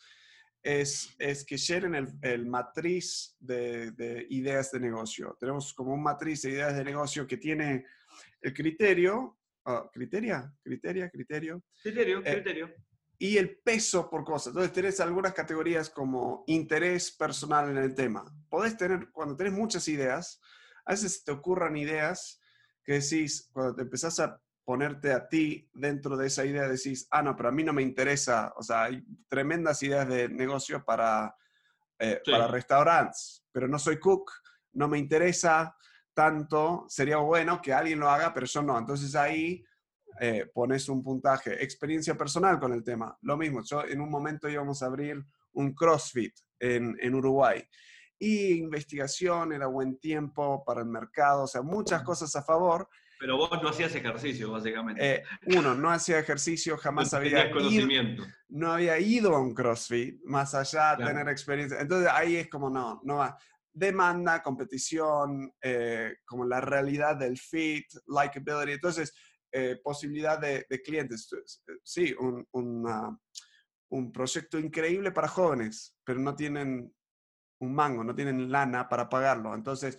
es, 0.67 1.15
es 1.17 1.45
que 1.45 1.55
llenen 1.55 1.95
el, 1.95 2.13
el 2.21 2.45
matriz 2.45 3.37
de, 3.39 3.91
de, 3.91 4.27
ideas 4.29 4.69
de 4.71 4.81
negocio. 4.81 5.37
Tenemos 5.39 5.73
como 5.73 5.93
un 5.93 6.03
matriz 6.03 6.41
de 6.41 6.51
ideas 6.51 6.75
de 6.75 6.83
negocio 6.83 7.25
que 7.25 7.37
tiene 7.37 7.85
el 8.41 8.53
criterio, 8.53 9.37
oh, 9.63 9.89
criteria, 9.93 10.53
criteria, 10.61 11.09
criterio. 11.09 11.63
Criterio, 11.81 12.19
eh, 12.19 12.33
criterio. 12.33 12.73
Y 13.17 13.37
el 13.37 13.59
peso 13.59 14.09
por 14.09 14.25
cosas. 14.25 14.47
Entonces, 14.47 14.73
tenés 14.73 14.99
algunas 14.99 15.33
categorías 15.33 15.89
como 15.89 16.43
interés 16.47 17.11
personal 17.11 17.69
en 17.69 17.77
el 17.77 17.95
tema. 17.95 18.25
Podés 18.49 18.75
tener, 18.75 19.09
cuando 19.11 19.37
tenés 19.37 19.53
muchas 19.53 19.87
ideas, 19.87 20.41
a 20.83 20.91
veces 20.91 21.23
te 21.23 21.31
ocurran 21.31 21.77
ideas 21.77 22.41
que 22.83 22.99
decís, 22.99 23.49
cuando 23.53 23.73
te 23.73 23.83
empezás 23.83 24.19
a 24.19 24.37
ponerte 24.67 25.13
a 25.13 25.29
ti 25.29 25.65
dentro 25.73 26.17
de 26.17 26.27
esa 26.27 26.43
idea, 26.43 26.67
decís, 26.67 27.07
ah, 27.11 27.21
no, 27.23 27.37
pero 27.37 27.47
a 27.47 27.51
mí 27.53 27.63
no 27.63 27.71
me 27.71 27.81
interesa. 27.81 28.53
O 28.57 28.61
sea, 28.61 28.83
hay 28.83 29.01
tremendas 29.29 29.81
ideas 29.81 30.05
de 30.09 30.27
negocio 30.27 30.83
para, 30.83 31.33
eh, 31.97 32.21
para 32.29 32.47
restaurantes, 32.47 33.45
pero 33.49 33.69
no 33.69 33.79
soy 33.79 33.97
cook, 33.97 34.29
no 34.73 34.89
me 34.89 34.97
interesa 34.97 35.73
tanto, 36.13 36.83
sería 36.89 37.15
bueno 37.15 37.61
que 37.61 37.71
alguien 37.71 38.01
lo 38.01 38.09
haga, 38.09 38.33
pero 38.33 38.45
yo 38.45 38.61
no. 38.61 38.77
Entonces 38.77 39.15
ahí 39.15 39.63
eh, 40.19 40.51
pones 40.53 40.89
un 40.89 41.01
puntaje. 41.01 41.63
Experiencia 41.63 42.17
personal 42.17 42.59
con 42.59 42.73
el 42.73 42.83
tema. 42.83 43.17
Lo 43.21 43.37
mismo, 43.37 43.61
yo 43.63 43.85
en 43.85 44.01
un 44.01 44.09
momento 44.09 44.49
íbamos 44.49 44.83
a 44.83 44.87
abrir 44.87 45.25
un 45.53 45.73
CrossFit 45.73 46.33
en, 46.59 46.93
en 46.99 47.15
Uruguay. 47.15 47.63
Y 48.19 48.55
investigación, 48.55 49.53
era 49.53 49.67
buen 49.67 49.97
tiempo 49.97 50.61
para 50.65 50.81
el 50.81 50.87
mercado, 50.87 51.43
o 51.43 51.47
sea, 51.47 51.61
muchas 51.61 52.03
cosas 52.03 52.35
a 52.35 52.43
favor. 52.43 52.89
Pero 53.19 53.37
vos 53.37 53.49
no 53.61 53.69
hacías 53.69 53.93
ejercicio, 53.95 54.51
básicamente. 54.51 55.15
Eh, 55.15 55.23
uno, 55.55 55.73
no 55.73 55.89
hacía 55.89 56.19
ejercicio, 56.19 56.77
jamás 56.77 57.13
había 57.13 57.51
conocimiento. 57.51 58.23
no 58.49 58.73
había 58.73 58.99
ido 58.99 59.35
a 59.35 59.41
un 59.41 59.53
CrossFit, 59.53 60.21
más 60.25 60.53
allá 60.53 60.95
de 60.95 61.05
tener 61.05 61.27
experiencia. 61.29 61.79
Entonces 61.79 62.09
ahí 62.11 62.35
es 62.35 62.49
como, 62.49 62.69
no, 62.69 63.01
no 63.03 63.17
va. 63.17 63.37
Demanda, 63.73 64.41
competición, 64.41 65.53
eh, 65.61 66.17
como 66.25 66.45
la 66.45 66.61
realidad 66.61 67.15
del 67.15 67.37
fit, 67.37 67.85
likability. 68.07 68.71
Entonces, 68.71 69.13
eh, 69.51 69.79
posibilidad 69.83 70.39
de, 70.39 70.65
clientes. 70.83 71.29
Sí, 71.83 72.13
un, 72.19 72.45
un, 73.89 74.11
proyecto 74.11 74.59
increíble 74.59 75.11
para 75.11 75.27
jóvenes, 75.27 75.95
pero 76.03 76.19
no 76.19 76.35
tienen 76.35 76.93
un 77.59 77.73
mango, 77.73 78.03
no 78.03 78.13
tienen 78.13 78.51
lana 78.51 78.89
para 78.89 79.07
pagarlo. 79.07 79.55
Entonces, 79.55 79.97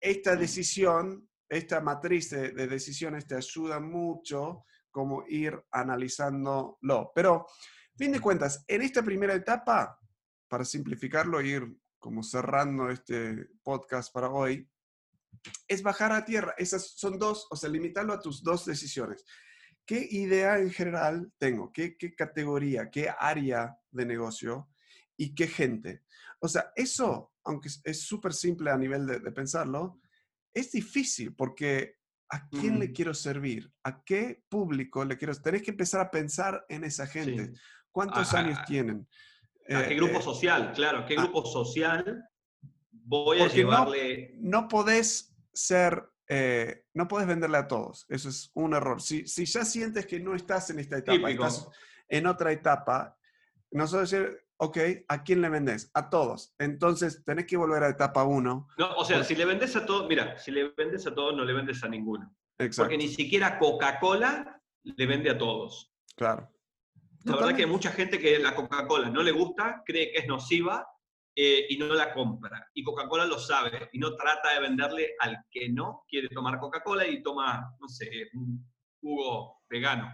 esta 0.00 0.36
decisión, 0.36 1.28
esta 1.52 1.80
matriz 1.80 2.30
de, 2.30 2.52
decisiones 2.66 3.26
te 3.26 3.34
ayuda 3.34 3.78
mucho 3.78 4.64
como 4.90 5.24
ir 5.28 5.62
analizándolo. 5.70 7.12
Pero, 7.14 7.46
fin 7.96 8.12
de 8.12 8.20
cuentas, 8.20 8.64
en 8.66 8.82
esta 8.82 9.02
primera 9.02 9.34
etapa, 9.34 9.98
para 10.48 10.64
simplificarlo, 10.64 11.40
ir 11.42 11.76
como 11.98 12.22
cerrando 12.22 12.88
este 12.88 13.50
podcast 13.62 14.12
para 14.12 14.30
hoy, 14.30 14.66
es 15.68 15.82
bajar 15.82 16.12
a 16.12 16.24
tierra. 16.24 16.54
Esas 16.56 16.88
son 16.96 17.18
dos, 17.18 17.46
o 17.50 17.56
sea, 17.56 17.68
limitarlo 17.68 18.12
a 18.14 18.20
tus 18.20 18.42
dos 18.42 18.64
decisiones. 18.64 19.24
¿Qué 19.84 20.06
idea 20.10 20.58
en 20.58 20.70
general 20.70 21.32
tengo? 21.38 21.70
¿Qué, 21.70 21.96
qué 21.98 22.14
categoría? 22.14 22.90
¿Qué 22.90 23.10
área 23.18 23.76
de 23.90 24.06
negocio? 24.06 24.70
¿Y 25.16 25.34
qué 25.34 25.48
gente? 25.48 26.02
O 26.40 26.48
sea, 26.48 26.72
eso, 26.74 27.32
aunque 27.44 27.68
es 27.84 28.02
súper 28.02 28.32
simple 28.32 28.70
a 28.70 28.76
nivel 28.76 29.06
de, 29.06 29.20
pensarlo, 29.32 30.00
es 30.54 30.72
difícil 30.72 31.34
porque 31.34 31.96
¿a 32.28 32.48
quién 32.48 32.78
le 32.78 32.88
mm. 32.88 32.92
quiero 32.92 33.14
servir? 33.14 33.70
¿A 33.84 34.02
qué 34.02 34.42
público 34.48 35.04
le 35.04 35.16
quiero? 35.16 35.34
Tenés 35.34 35.62
que 35.62 35.70
empezar 35.70 36.00
a 36.00 36.10
pensar 36.10 36.64
en 36.68 36.84
esa 36.84 37.06
gente. 37.06 37.52
¿Cuántos 37.90 38.32
años 38.34 38.58
tienen? 38.66 39.06
¿A 39.68 39.86
qué 39.86 39.94
grupo 39.94 40.18
eh, 40.18 40.22
social? 40.22 40.72
Claro, 40.74 41.04
¿qué 41.06 41.14
grupo 41.14 41.44
social 41.44 42.24
voy 42.90 43.40
a 43.40 43.48
llevarle... 43.48 44.32
No, 44.38 44.62
no 44.62 44.68
podés 44.68 45.34
ser, 45.52 46.02
eh, 46.28 46.84
no 46.94 47.06
podés 47.06 47.26
venderle 47.26 47.58
a 47.58 47.68
todos. 47.68 48.06
Eso 48.08 48.30
es 48.30 48.50
un 48.54 48.74
error. 48.74 49.00
Si, 49.00 49.26
si 49.26 49.44
ya 49.44 49.64
sientes 49.64 50.06
que 50.06 50.18
no 50.20 50.34
estás 50.34 50.70
en 50.70 50.78
esta 50.78 50.98
etapa, 50.98 51.30
estás 51.30 51.68
en 52.08 52.26
otra 52.26 52.52
etapa, 52.52 53.16
nosotros 53.70 54.14
ok, 54.62 54.78
¿a 55.08 55.24
quién 55.24 55.40
le 55.40 55.48
vendes? 55.48 55.90
A 55.92 56.08
todos. 56.08 56.54
Entonces, 56.58 57.24
tenés 57.24 57.46
que 57.46 57.56
volver 57.56 57.82
a 57.82 57.88
etapa 57.88 58.22
uno. 58.22 58.68
No, 58.78 58.94
o 58.94 59.04
sea, 59.04 59.24
si 59.24 59.34
le 59.34 59.44
vendes 59.44 59.74
a 59.74 59.84
todos, 59.84 60.08
mira, 60.08 60.38
si 60.38 60.52
le 60.52 60.68
vendes 60.76 61.04
a 61.04 61.12
todos, 61.12 61.34
no 61.34 61.44
le 61.44 61.52
vendes 61.52 61.82
a 61.82 61.88
ninguno. 61.88 62.32
Exacto. 62.58 62.84
Porque 62.84 62.96
ni 62.96 63.08
siquiera 63.08 63.58
Coca-Cola 63.58 64.62
le 64.84 65.06
vende 65.06 65.30
a 65.30 65.36
todos. 65.36 65.92
Claro. 66.14 66.48
La 67.24 67.34
verdad 67.34 67.56
que 67.56 67.62
hay 67.62 67.68
mucha 67.68 67.90
gente 67.90 68.20
que 68.20 68.38
la 68.38 68.54
Coca-Cola 68.54 69.10
no 69.10 69.24
le 69.24 69.32
gusta, 69.32 69.82
cree 69.84 70.12
que 70.12 70.20
es 70.20 70.28
nociva 70.28 70.86
eh, 71.34 71.66
y 71.68 71.76
no 71.78 71.92
la 71.94 72.14
compra. 72.14 72.70
Y 72.72 72.84
Coca-Cola 72.84 73.24
lo 73.26 73.40
sabe 73.40 73.90
y 73.92 73.98
no 73.98 74.14
trata 74.14 74.54
de 74.54 74.60
venderle 74.60 75.14
al 75.18 75.44
que 75.50 75.70
no 75.70 76.04
quiere 76.08 76.28
tomar 76.28 76.60
Coca-Cola 76.60 77.04
y 77.04 77.20
toma, 77.20 77.74
no 77.80 77.88
sé, 77.88 78.30
un 78.34 78.64
jugo 79.00 79.62
vegano. 79.68 80.12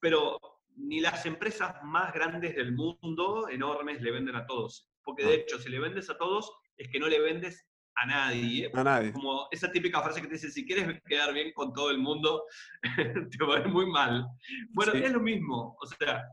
Pero 0.00 0.38
ni 0.76 1.00
las 1.00 1.24
empresas 1.26 1.74
más 1.84 2.12
grandes 2.12 2.54
del 2.56 2.72
mundo, 2.72 3.48
enormes, 3.48 4.00
le 4.02 4.10
venden 4.10 4.36
a 4.36 4.46
todos. 4.46 4.90
Porque 5.02 5.24
de 5.24 5.32
ah. 5.32 5.36
hecho, 5.36 5.58
si 5.58 5.68
le 5.68 5.78
vendes 5.78 6.08
a 6.10 6.16
todos, 6.16 6.50
es 6.76 6.88
que 6.90 6.98
no 6.98 7.08
le 7.08 7.20
vendes 7.20 7.66
a 7.96 8.06
nadie. 8.06 8.70
A 8.74 8.84
nadie. 8.84 9.12
Como 9.12 9.48
esa 9.50 9.70
típica 9.70 10.02
frase 10.02 10.20
que 10.20 10.26
te 10.26 10.34
dice, 10.34 10.50
si 10.50 10.66
quieres 10.66 11.00
quedar 11.06 11.32
bien 11.32 11.52
con 11.52 11.72
todo 11.72 11.90
el 11.90 11.98
mundo, 11.98 12.44
te 13.30 13.44
va 13.44 13.56
a 13.56 13.60
ir 13.60 13.68
muy 13.68 13.86
mal. 13.86 14.26
Bueno, 14.70 14.92
es 14.92 15.12
lo 15.12 15.20
mismo. 15.20 15.76
O 15.80 15.86
sea, 15.86 16.24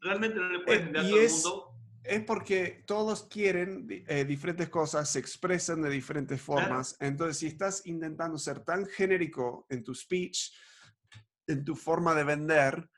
realmente 0.00 0.38
no 0.38 0.48
le 0.48 0.60
puedes 0.60 0.80
eh, 0.80 0.84
vender 0.84 1.00
a 1.00 1.08
todo 1.08 1.20
el 1.20 1.30
mundo 1.30 1.70
es 2.02 2.24
porque 2.24 2.82
todos 2.86 3.24
quieren 3.24 3.86
eh, 4.08 4.24
diferentes 4.24 4.68
cosas, 4.68 5.10
se 5.10 5.18
expresan 5.18 5.82
de 5.82 5.90
diferentes 5.90 6.40
formas. 6.40 6.96
Entonces, 6.98 7.38
si 7.38 7.46
estás 7.46 7.86
intentando 7.86 8.38
ser 8.38 8.60
tan 8.64 8.86
genérico 8.86 9.66
en 9.68 9.84
tu 9.84 9.94
speech, 9.94 10.50
en 11.46 11.64
tu 11.64 11.76
forma 11.76 12.14
de 12.14 12.24
vender, 12.24 12.89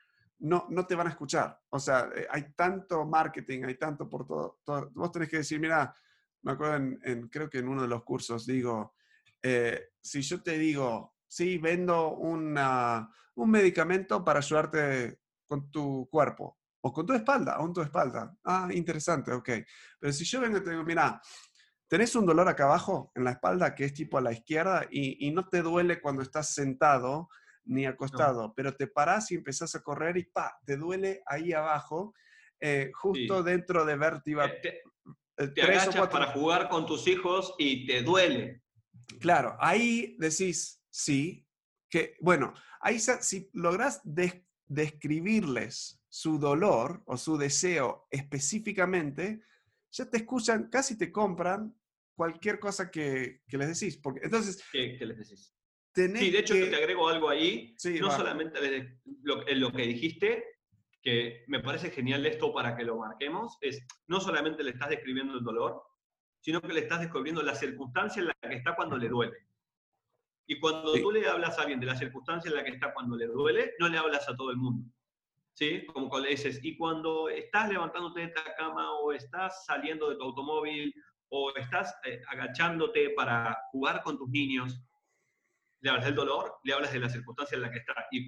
no, 0.43 0.67
no 0.69 0.85
te 0.85 0.95
van 0.95 1.07
a 1.07 1.11
escuchar. 1.11 1.59
O 1.69 1.79
sea, 1.79 2.09
eh, 2.15 2.27
hay 2.29 2.53
tanto 2.55 3.05
marketing, 3.05 3.63
hay 3.63 3.75
tanto 3.75 4.09
por 4.09 4.27
todo, 4.27 4.59
Vos 4.93 5.11
tenés 5.11 5.29
que 5.29 5.37
decir, 5.37 5.59
mira, 5.59 5.95
me 6.43 6.51
acuerdo, 6.51 6.75
en, 6.75 7.29
creo 7.29 7.49
que 7.49 7.59
en 7.59 7.67
uno 7.67 7.83
de 7.83 7.87
los 7.87 8.03
cursos 8.03 8.45
digo, 8.45 8.95
eh, 9.41 9.91
si 10.01 10.21
yo 10.21 10.41
te 10.43 10.57
digo, 10.57 11.15
sí, 11.27 11.57
vendo 11.57 12.15
una, 12.15 13.09
un 13.35 13.49
medicamento 13.49 14.23
para 14.23 14.39
ayudarte 14.39 15.19
con 15.47 15.71
tu 15.71 16.07
cuerpo, 16.11 16.59
o 16.81 16.91
con 16.91 17.05
tu 17.05 17.13
espalda, 17.13 17.57
o 17.59 17.61
con 17.61 17.73
tu 17.73 17.81
espalda. 17.81 18.35
Ah, 18.43 18.67
interesante, 18.71 19.31
ok. 19.31 19.49
Pero 19.99 20.11
si 20.13 20.25
yo 20.25 20.41
vengo 20.41 20.57
y 20.57 20.63
te 20.63 20.71
digo, 20.71 20.83
mira, 20.83 21.21
tenés 21.87 22.15
un 22.15 22.25
dolor 22.25 22.49
acá 22.49 22.65
abajo 22.65 23.11
en 23.15 23.23
la 23.23 23.31
espalda 23.31 23.73
que 23.73 23.85
es 23.85 23.93
tipo 23.93 24.17
a 24.17 24.21
la 24.21 24.33
izquierda 24.33 24.87
y, 24.91 25.31
no 25.31 25.47
te 25.47 25.61
duele 25.61 26.01
cuando 26.01 26.21
estás 26.21 26.53
sentado 26.53 27.29
ni 27.65 27.85
acostado, 27.85 28.53
pero 28.55 28.75
te 28.75 28.87
parás 28.87 29.31
y 29.31 29.35
empezás 29.35 29.75
a 29.75 29.81
correr 29.81 30.17
y 30.17 30.23
pa, 30.23 30.57
te 30.65 30.77
duele 30.77 31.21
ahí 31.25 31.53
abajo, 31.53 32.13
eh, 32.59 32.91
justo 32.93 33.43
dentro 33.43 33.85
de 33.85 33.95
vértebra. 33.95 34.45
Eh, 34.45 34.59
te, 34.61 34.81
eh, 35.37 35.47
te 35.47 35.61
agachas 35.61 36.07
para 36.09 36.27
jugar 36.27 36.69
con 36.69 36.85
tus 36.85 37.07
hijos 37.07 37.55
y 37.57 37.85
te 37.85 38.01
duele. 38.01 38.61
Claro, 39.19 39.55
ahí 39.59 40.15
decís, 40.19 40.83
sí, 40.89 41.47
que, 41.89 42.15
bueno, 42.19 42.53
ahí 42.81 42.99
si 42.99 43.49
logras 43.53 44.01
describirles 44.65 46.01
su 46.09 46.37
dolor 46.37 47.01
o 47.05 47.17
su 47.17 47.37
deseo 47.37 48.07
específicamente, 48.11 49.41
ya 49.91 50.09
te 50.09 50.17
escuchan, 50.17 50.69
casi 50.69 50.97
te 50.97 51.11
compran 51.11 51.75
cualquier 52.15 52.59
cosa 52.59 52.89
que, 52.89 53.41
les 53.47 53.79
decís. 53.79 53.97
Porque, 53.97 54.21
entonces, 54.23 54.63
¿Qué, 54.71 54.97
les 54.99 55.17
decís? 55.17 55.55
Sí, 55.95 56.31
de 56.31 56.39
hecho 56.39 56.53
te 56.53 56.75
agrego 56.75 57.07
algo 57.07 57.29
ahí, 57.29 57.75
no 58.01 58.09
solamente 58.09 58.99
lo, 59.21 59.43
lo 59.45 59.71
que 59.71 59.83
dijiste, 59.83 60.43
que 61.03 61.43
me 61.47 61.59
parece 61.59 61.91
genial 61.91 62.25
esto 62.25 62.53
para 62.53 62.75
que 62.75 62.83
lo 62.83 62.97
marquemos, 62.97 63.57
es 63.61 63.85
no 64.07 64.19
solamente 64.19 64.63
le 64.63 64.71
estás 64.71 64.89
describiendo 64.89 65.37
el 65.37 65.43
dolor, 65.43 65.83
sino 66.39 66.61
que 66.61 66.73
le 66.73 66.79
estás 66.79 67.01
describiendo 67.01 67.43
la 67.43 67.55
circunstancia 67.55 68.21
en 68.21 68.27
la 68.27 68.33
que 68.41 68.55
está 68.55 68.75
cuando 68.75 68.97
le 68.97 69.09
duele. 69.09 69.37
Y 70.47 70.59
cuando 70.59 70.93
tú 70.93 71.11
le 71.11 71.27
hablas 71.27 71.57
a 71.57 71.61
alguien 71.61 71.79
de 71.79 71.85
la 71.85 71.95
circunstancia 71.95 72.49
en 72.49 72.55
la 72.55 72.63
que 72.63 72.71
está 72.71 72.93
cuando 72.93 73.15
le 73.15 73.27
duele, 73.27 73.73
no 73.79 73.87
le 73.87 73.97
hablas 73.97 74.27
a 74.27 74.35
todo 74.35 74.51
el 74.51 74.57
mundo. 74.57 74.89
¿sí? 75.53 75.85
Como 75.87 76.09
cuando 76.09 76.27
le 76.27 76.35
dices, 76.35 76.59
y 76.63 76.75
cuando 76.77 77.29
estás 77.29 77.69
levantándote 77.69 78.21
de 78.21 78.25
esta 78.27 78.55
cama 78.55 78.91
o 78.99 79.13
estás 79.13 79.65
saliendo 79.65 80.09
de 80.09 80.15
tu 80.15 80.23
automóvil 80.23 80.93
o 81.29 81.53
estás 81.55 81.95
eh, 82.05 82.21
agachándote 82.27 83.11
para 83.11 83.57
jugar 83.71 84.03
con 84.03 84.17
tus 84.17 84.29
niños, 84.29 84.81
le 85.83 85.89
hablas 85.89 86.05
del 86.05 86.15
dolor, 86.15 86.59
le 86.63 86.73
hablas 86.73 86.93
de 86.93 86.99
la 86.99 87.09
circunstancia 87.09 87.57
en 87.57 87.61
la 87.61 87.71
que 87.71 87.79
está 87.79 87.93
y, 88.09 88.25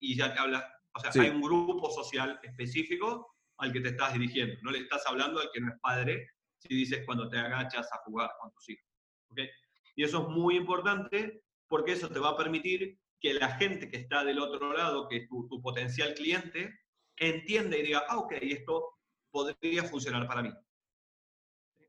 y 0.00 0.16
ya 0.16 0.34
te 0.34 0.40
hablas, 0.40 0.64
o 0.92 1.00
sea, 1.00 1.22
hay 1.22 1.30
un 1.30 1.40
grupo 1.40 1.88
social 1.88 2.40
específico 2.42 3.36
al 3.58 3.72
que 3.72 3.80
te 3.80 3.90
estás 3.90 4.12
dirigiendo, 4.12 4.56
no 4.62 4.72
le 4.72 4.80
estás 4.80 5.06
hablando 5.06 5.40
al 5.40 5.48
que 5.52 5.60
no 5.60 5.72
es 5.72 5.78
padre 5.80 6.28
si 6.58 6.74
dices 6.74 7.04
cuando 7.06 7.28
te 7.28 7.38
agachas 7.38 7.88
a 7.92 7.98
jugar 7.98 8.30
con 8.40 8.50
tus 8.50 8.68
hijos. 8.70 8.90
¿okay? 9.30 9.48
Y 9.94 10.02
eso 10.02 10.22
es 10.22 10.28
muy 10.28 10.56
importante 10.56 11.44
porque 11.68 11.92
eso 11.92 12.08
te 12.10 12.18
va 12.18 12.30
a 12.30 12.36
permitir 12.36 12.98
que 13.20 13.34
la 13.34 13.56
gente 13.56 13.88
que 13.88 13.98
está 13.98 14.24
del 14.24 14.40
otro 14.40 14.72
lado, 14.72 15.06
que 15.08 15.18
es 15.18 15.28
tu, 15.28 15.62
potencial 15.62 16.12
cliente, 16.14 16.76
entienda 17.16 17.76
y 17.76 17.82
diga, 17.82 18.02
ah, 18.08 18.18
ok, 18.18 18.32
esto 18.40 18.98
podría 19.30 19.84
funcionar 19.84 20.26
para 20.26 20.42
mí. 20.42 20.52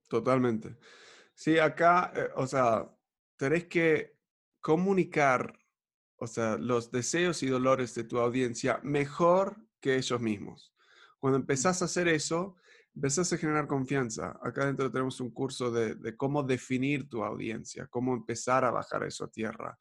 Totalmente. 0.08 0.78
Sí, 1.34 1.58
acá, 1.58 2.14
eh, 2.16 2.30
o 2.36 2.46
sea, 2.46 2.88
tenés 3.36 3.66
que 3.66 4.17
comunicar, 4.62 5.60
o 6.18 6.28
sea, 6.28 6.58
los 6.58 6.92
deseos 6.92 7.44
y 7.44 7.48
dolores 7.48 7.94
de 7.96 8.04
tu 8.04 8.20
audiencia 8.20 8.80
mejor 8.84 9.58
que 9.80 9.96
ellos 9.96 10.20
mismos. 10.20 10.74
Cuando 11.20 11.38
empezás 11.38 11.82
a 11.82 11.86
hacer 11.86 12.08
eso, 12.08 12.56
empezás 12.98 13.32
a 13.32 13.38
generar 13.38 13.68
confianza. 13.68 14.40
Acá 14.42 14.66
dentro 14.66 14.92
tenemos 14.92 15.20
un 15.22 15.32
curso 15.32 15.72
de, 15.72 16.18
cómo 16.18 16.44
definir 16.44 17.08
tu 17.08 17.24
audiencia, 17.24 17.88
cómo 17.88 18.14
empezar 18.16 18.66
a 18.66 18.72
bajar 18.72 19.04
eso 19.04 19.26
a 19.26 19.32
tierra, 19.32 19.78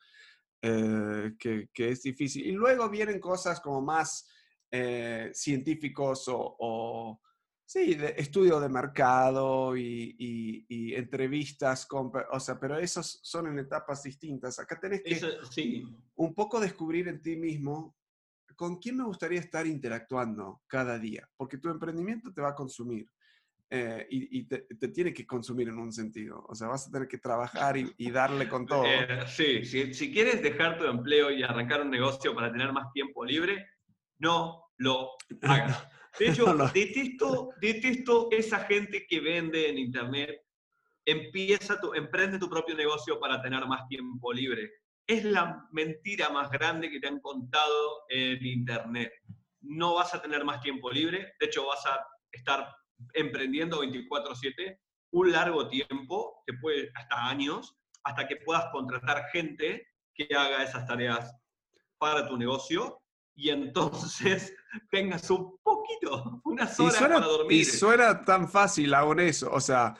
eh, 0.61 1.35
que, 1.39 1.69
es 1.75 2.03
difícil. 2.03 2.47
Y 2.47 2.53
luego 2.53 2.89
vienen 2.91 3.19
cosas 3.19 3.61
como 3.61 3.81
más 3.81 4.29
eh, 4.71 5.31
científicos 5.33 6.25
o, 6.29 7.21
sí, 7.67 7.95
de 7.95 8.15
estudio 8.17 8.59
de 8.61 8.69
mercado 8.69 9.77
y, 9.77 10.65
entrevistas, 10.97 11.85
con, 11.87 12.11
o 12.33 12.41
sea, 12.41 12.59
pero 12.59 12.79
esos 12.79 13.21
son 13.23 13.49
en 13.49 13.59
etapas 13.59 14.03
distintas. 14.03 14.59
Acá 14.59 14.81
tenés 14.81 15.03
que 15.03 15.21
sí. 15.51 15.85
un 16.15 16.35
poco 16.35 16.59
descubrir 16.59 17.09
en 17.09 17.21
ti 17.21 17.37
mismo 17.37 17.97
¿con 18.57 18.79
quién 18.79 18.97
me 18.97 19.05
gustaría 19.05 19.39
estar 19.39 19.67
interactuando 19.67 20.63
cada 20.67 20.99
día? 20.99 21.29
Porque 21.37 21.59
tu 21.59 21.69
emprendimiento 21.69 22.33
te 22.33 22.41
va 22.41 22.51
a 22.51 22.55
consumir 22.55 23.09
eh, 23.69 24.07
y, 24.11 24.45
te, 24.45 24.67
tiene 24.89 25.13
que 25.13 25.27
consumir 25.27 25.69
en 25.69 25.79
un 25.79 25.93
sentido. 25.93 26.45
O 26.49 26.55
sea, 26.55 26.69
vas 26.69 26.89
a 26.89 26.91
tener 26.91 27.07
que 27.07 27.19
trabajar 27.19 27.77
y, 27.77 28.11
darle 28.11 28.49
con 28.49 28.67
todo. 28.67 28.85
Eh, 28.85 29.25
sí, 29.27 29.65
si, 29.65 30.13
quieres 30.13 30.43
dejar 30.43 30.79
tu 30.79 30.85
empleo 30.85 31.31
y 31.31 31.43
arrancar 31.43 31.83
un 31.83 31.91
negocio 31.91 32.35
para 32.35 32.51
tener 32.51 32.73
más 32.73 32.93
tiempo 32.93 33.25
libre, 33.25 33.67
no 34.19 34.65
lo 34.79 35.11
hagas. 35.43 35.89
De 36.19 36.29
hecho, 36.29 36.47
Detesto, 36.75 37.51
detesto 37.61 38.29
esa 38.31 38.61
gente 38.61 39.07
que 39.07 39.21
vende 39.21 39.69
en 39.69 39.79
Internet, 39.79 40.43
empieza 41.05 41.81
tu, 41.81 41.95
emprende 41.95 42.39
tu 42.39 42.49
propio 42.49 42.75
negocio 42.75 43.21
para 43.21 43.41
tener 43.43 43.67
más 43.67 43.87
tiempo 43.89 44.33
libre. 44.33 44.71
Es 45.07 45.25
la 45.25 45.67
mentira 45.71 46.31
más 46.31 46.51
grande 46.51 46.91
que 46.91 46.99
te 46.99 47.07
han 47.07 47.21
contado 47.21 48.03
en 48.09 48.45
Internet. 48.45 49.13
No 49.61 49.95
vas 49.95 50.15
a 50.15 50.23
tener 50.23 50.45
más 50.45 50.61
tiempo 50.61 50.91
libre, 50.91 51.35
de 51.39 51.47
hecho 51.47 51.67
vas 51.67 51.85
a 51.87 52.05
estar 52.33 52.67
emprendiendo 53.15 53.83
24/7 53.83 54.79
un 55.13 55.33
largo 55.33 55.69
tiempo, 55.69 56.43
puede 56.61 56.91
hasta 56.95 57.29
años, 57.29 57.77
hasta 58.05 58.27
que 58.27 58.37
puedas 58.37 58.67
contratar 58.73 59.25
gente 59.33 59.87
que 60.15 60.29
haga 60.35 60.63
esas 60.63 60.87
tareas 60.87 61.35
para 61.99 62.27
tu 62.27 62.37
negocio. 62.37 63.01
Y 63.35 63.51
entonces 63.51 64.55
tengas 64.91 65.29
un 65.31 65.59
poquito, 65.63 66.41
unas 66.45 66.79
horas 66.79 66.99
para 66.99 67.21
dormir. 67.21 67.61
Y 67.61 67.65
suena 67.65 68.25
tan 68.25 68.49
fácil 68.49 68.95
aún 68.95 69.21
eso, 69.21 69.51
o 69.53 69.61
sea, 69.61 69.95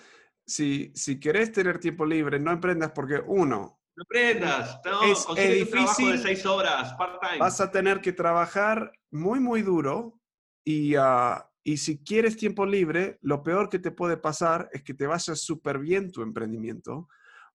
si, 0.47 0.93
si 0.95 1.19
querés 1.19 1.53
tener 1.53 1.79
tiempo 1.79 2.07
libre, 2.07 2.39
no 2.39 2.53
emprendas 2.53 2.93
porque 2.93 3.23
uno, 3.27 3.81
no 3.97 4.05
prendas, 4.05 4.79
no, 4.85 5.03
es, 5.05 5.27
difícil. 5.55 6.13
de 6.13 6.19
seis 6.19 6.45
horas, 6.45 6.93
part-time. 6.99 7.39
Vas 7.39 7.61
a 7.63 7.71
tener 7.71 8.03
que 8.03 8.13
trabajar 8.13 8.93
muy, 9.11 9.41
muy 9.41 9.63
duro 9.63 10.21
y, 10.63 10.95
ah, 10.97 11.51
y 11.65 11.79
si 11.79 12.05
quieres 12.05 12.37
tiempo 12.37 12.67
libre, 12.67 13.19
lo 13.23 13.43
peor 13.43 13.71
que 13.71 13.79
te 13.79 13.91
puede 13.91 14.19
pasar 14.19 14.69
es 14.73 14.83
que 14.83 14.93
te 14.93 15.07
vaya 15.07 15.35
súper 15.35 15.79
bien 15.79 16.13
tu 16.13 16.23
emprendimiento, 16.23 17.09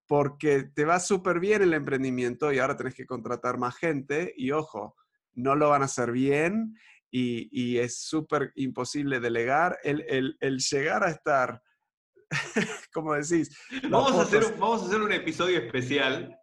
porque 0.07 0.63
te 0.63 0.83
va 0.83 0.99
súper 0.99 1.39
bien 1.39 1.61
el 1.61 1.75
emprendimiento 1.75 2.51
y 2.51 2.57
ahora 2.57 2.75
tenés 2.75 2.95
que 2.95 3.05
contratar 3.05 3.57
más 3.57 3.77
gente 3.77 4.33
y 4.35 4.51
ojo, 4.51 4.95
no 5.33 5.55
lo 5.55 5.69
van 5.69 5.83
a 5.83 5.85
hacer 5.85 6.11
bien 6.11 6.75
y, 7.11 7.49
y 7.51 7.77
es 7.77 7.99
súper 7.99 8.51
imposible 8.55 9.19
delegar. 9.19 9.77
El, 9.83 10.05
el, 10.07 10.37
el 10.39 10.59
llegar 10.59 11.03
a 11.03 11.11
estar 11.11 11.61
como 12.93 13.13
decís. 13.13 13.55
Vamos 13.89 14.13
a, 14.13 14.21
hacer, 14.21 14.43
vamos 14.57 14.83
a 14.83 14.85
hacer 14.85 15.01
un 15.01 15.11
episodio 15.11 15.59
especial 15.59 16.37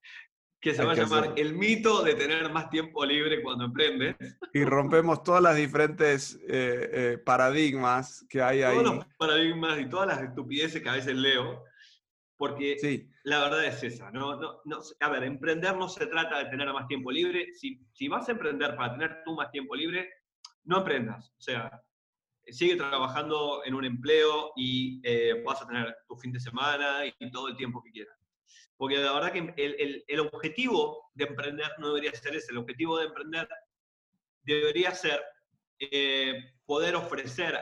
que 0.61 0.75
se 0.75 0.85
va 0.85 0.93
a 0.93 0.97
llamar 0.97 1.35
El 1.37 1.55
mito 1.55 2.03
de 2.03 2.15
tener 2.15 2.51
más 2.51 2.69
tiempo 2.69 3.05
libre 3.05 3.43
cuando 3.43 3.67
emprendes. 3.67 4.17
Y 4.53 4.65
rompemos 4.65 5.23
todas 5.23 5.43
las 5.43 5.57
diferentes 5.57 6.35
eh, 6.49 6.91
eh, 6.93 7.19
paradigmas 7.25 8.27
que 8.29 8.43
hay 8.43 8.63
ahí. 8.63 8.77
Todos 8.77 8.97
los 8.97 9.07
paradigmas 9.17 9.81
y 9.81 9.89
todas 9.89 10.09
las 10.09 10.23
estupideces 10.23 10.83
que 10.83 10.89
a 10.89 10.95
veces 10.95 11.15
leo, 11.15 11.63
porque 12.37 12.77
sí. 12.81 13.09
la 13.23 13.41
verdad 13.41 13.67
es 13.67 13.83
esa. 13.85 14.11
¿no? 14.11 14.37
No, 14.41 14.61
no, 14.65 14.79
a 15.01 15.09
ver, 15.11 15.23
emprender 15.25 15.77
no 15.77 15.89
se 15.89 16.07
trata 16.07 16.39
de 16.39 16.47
tener 16.47 16.73
más 16.73 16.89
tiempo 16.89 17.13
libre. 17.13 17.55
Si, 17.55 17.81
si 17.93 18.09
vas 18.09 18.29
a 18.29 18.33
emprender 18.33 18.75
para 18.75 18.93
tener 18.93 19.23
tú 19.25 19.37
más 19.37 19.53
tiempo 19.53 19.77
libre, 19.77 20.11
no 20.69 20.79
emprendas. 20.79 21.31
O 21.31 21.41
sea, 21.41 21.83
sigue 22.47 22.77
trabajando 22.77 23.63
en 23.65 23.75
un 23.75 23.85
empleo 23.85 24.53
y 24.55 25.01
eh, 25.03 25.43
vas 25.45 25.63
a 25.63 25.67
tener 25.67 25.97
tu 26.07 26.17
fin 26.17 26.31
de 26.31 26.41
semana 26.41 27.05
y 27.07 27.31
todo 27.31 27.49
el 27.49 27.57
tiempo 27.57 27.83
que 27.83 27.91
quieras. 27.91 28.17
Porque 28.77 28.99
la 28.99 29.13
verdad 29.13 29.33
que 29.33 29.55
el, 29.57 30.05
el, 30.07 30.21
objetivo 30.21 31.11
de 31.15 31.25
emprender 31.25 31.71
no 31.79 31.89
debería 31.89 32.15
ser 32.15 32.37
ese. 32.37 32.53
El 32.53 32.59
objetivo 32.59 32.99
de 32.99 33.07
emprender 33.07 33.49
debería 34.43 34.95
ser 34.95 35.21
eh, 35.81 36.53
poder 36.65 36.95
ofrecer 36.95 37.59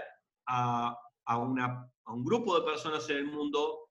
a, 0.46 0.98
a, 1.24 1.38
una, 1.38 1.88
a, 2.04 2.12
un 2.12 2.24
grupo 2.24 2.58
de 2.58 2.66
personas 2.66 3.08
en 3.08 3.18
el 3.18 3.26
mundo 3.26 3.88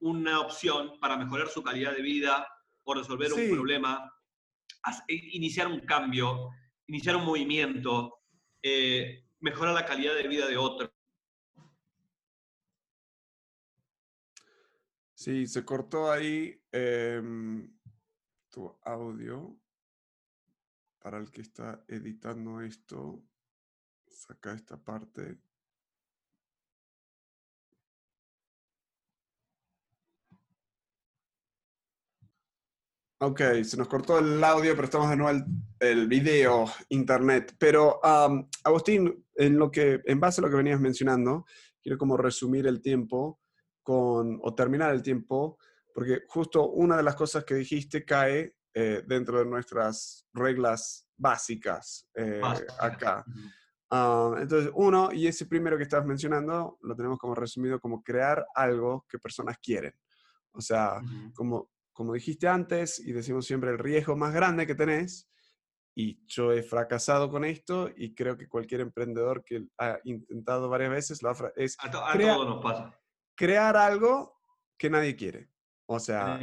una 0.00 0.40
opción 0.40 0.98
para 1.00 1.16
mejorar 1.16 1.48
su 1.48 1.62
calidad 1.62 1.92
de 1.92 2.02
vida 2.02 2.46
o 2.84 2.94
resolver 2.94 3.32
un 3.32 3.50
problema, 3.50 4.12
iniciar 5.08 5.68
un 5.68 5.80
cambio, 5.80 6.50
iniciar 6.86 7.16
un 7.16 7.24
movimiento. 7.24 8.20
Eh, 8.62 9.24
mejora 9.40 9.72
la 9.72 9.84
calidad 9.84 10.14
de 10.14 10.28
vida 10.28 10.46
de 10.46 10.56
otro. 10.56 10.92
Sí, 15.14 15.46
se 15.46 15.64
cortó 15.64 16.10
ahí 16.10 16.62
em, 16.72 17.76
tu 18.50 18.78
audio. 18.82 19.58
Para 20.98 21.18
el 21.18 21.30
que 21.30 21.40
está 21.40 21.84
editando 21.88 22.60
esto, 22.60 23.22
saca 24.08 24.52
esta 24.52 24.76
parte. 24.76 25.38
Ok, 33.18 33.40
se 33.64 33.78
nos 33.78 33.88
cortó 33.88 34.18
el 34.18 34.44
audio, 34.44 34.74
pero 34.74 34.84
estamos 34.84 35.08
de 35.08 35.16
nuevo 35.16 35.30
el, 35.38 35.44
el 35.80 36.06
video, 36.06 36.66
internet. 36.90 37.54
Pero, 37.58 37.98
Agustín, 38.62 39.24
en, 39.34 39.58
lo 39.58 39.70
que, 39.70 40.02
en 40.04 40.20
base 40.20 40.40
a 40.40 40.44
lo 40.44 40.50
que 40.50 40.56
venías 40.56 40.78
mencionando, 40.78 41.46
quiero 41.80 41.96
como 41.96 42.18
resumir 42.18 42.66
el 42.66 42.82
tiempo 42.82 43.40
con, 43.82 44.38
o 44.42 44.54
terminar 44.54 44.92
el 44.92 45.00
tiempo, 45.00 45.56
porque 45.94 46.24
justo 46.28 46.68
una 46.68 46.98
de 46.98 47.02
las 47.02 47.14
cosas 47.14 47.44
que 47.44 47.54
dijiste 47.54 48.04
cae 48.04 48.54
eh, 48.74 49.02
dentro 49.06 49.38
de 49.38 49.46
nuestras 49.46 50.26
reglas 50.34 51.08
básicas 51.16 52.06
eh, 52.14 52.42
acá. 52.78 53.24
entonces, 54.38 54.70
uno, 54.74 55.10
y 55.10 55.26
ese 55.26 55.46
primero 55.46 55.78
que 55.78 55.84
estabas 55.84 56.04
mencionando, 56.04 56.76
lo 56.82 56.94
tenemos 56.94 57.18
como 57.18 57.34
resumido 57.34 57.80
como 57.80 58.02
crear 58.02 58.44
algo 58.54 59.06
que 59.08 59.18
personas 59.18 59.56
quieren. 59.56 59.94
O 60.52 60.60
sea, 60.60 61.00
como 61.34 61.70
como 61.96 62.12
dijiste 62.12 62.46
antes, 62.46 62.98
y 62.98 63.12
decimos 63.12 63.46
siempre, 63.46 63.70
el 63.70 63.78
riesgo 63.78 64.16
más 64.16 64.34
grande 64.34 64.66
que 64.66 64.74
tenés, 64.74 65.30
y 65.96 66.22
yo 66.26 66.52
he 66.52 66.62
fracasado 66.62 67.30
con 67.30 67.42
esto, 67.42 67.88
y 67.96 68.14
creo 68.14 68.36
que 68.36 68.50
cualquier 68.50 68.82
emprendedor 68.82 69.42
que 69.42 69.64
ha 69.78 69.98
intentado 70.04 70.68
varias 70.68 70.90
veces 70.90 71.22
lo 71.22 71.30
ha 71.30 71.52
es 71.56 71.74
a, 71.80 71.90
todos 71.90 72.46
nos 72.46 72.62
pasa. 72.62 72.94
crear 73.34 73.78
algo 73.78 74.38
que 74.78 74.90
nadie 74.90 75.16
quiere. 75.16 75.48
O 75.88 75.98
sea, 75.98 76.38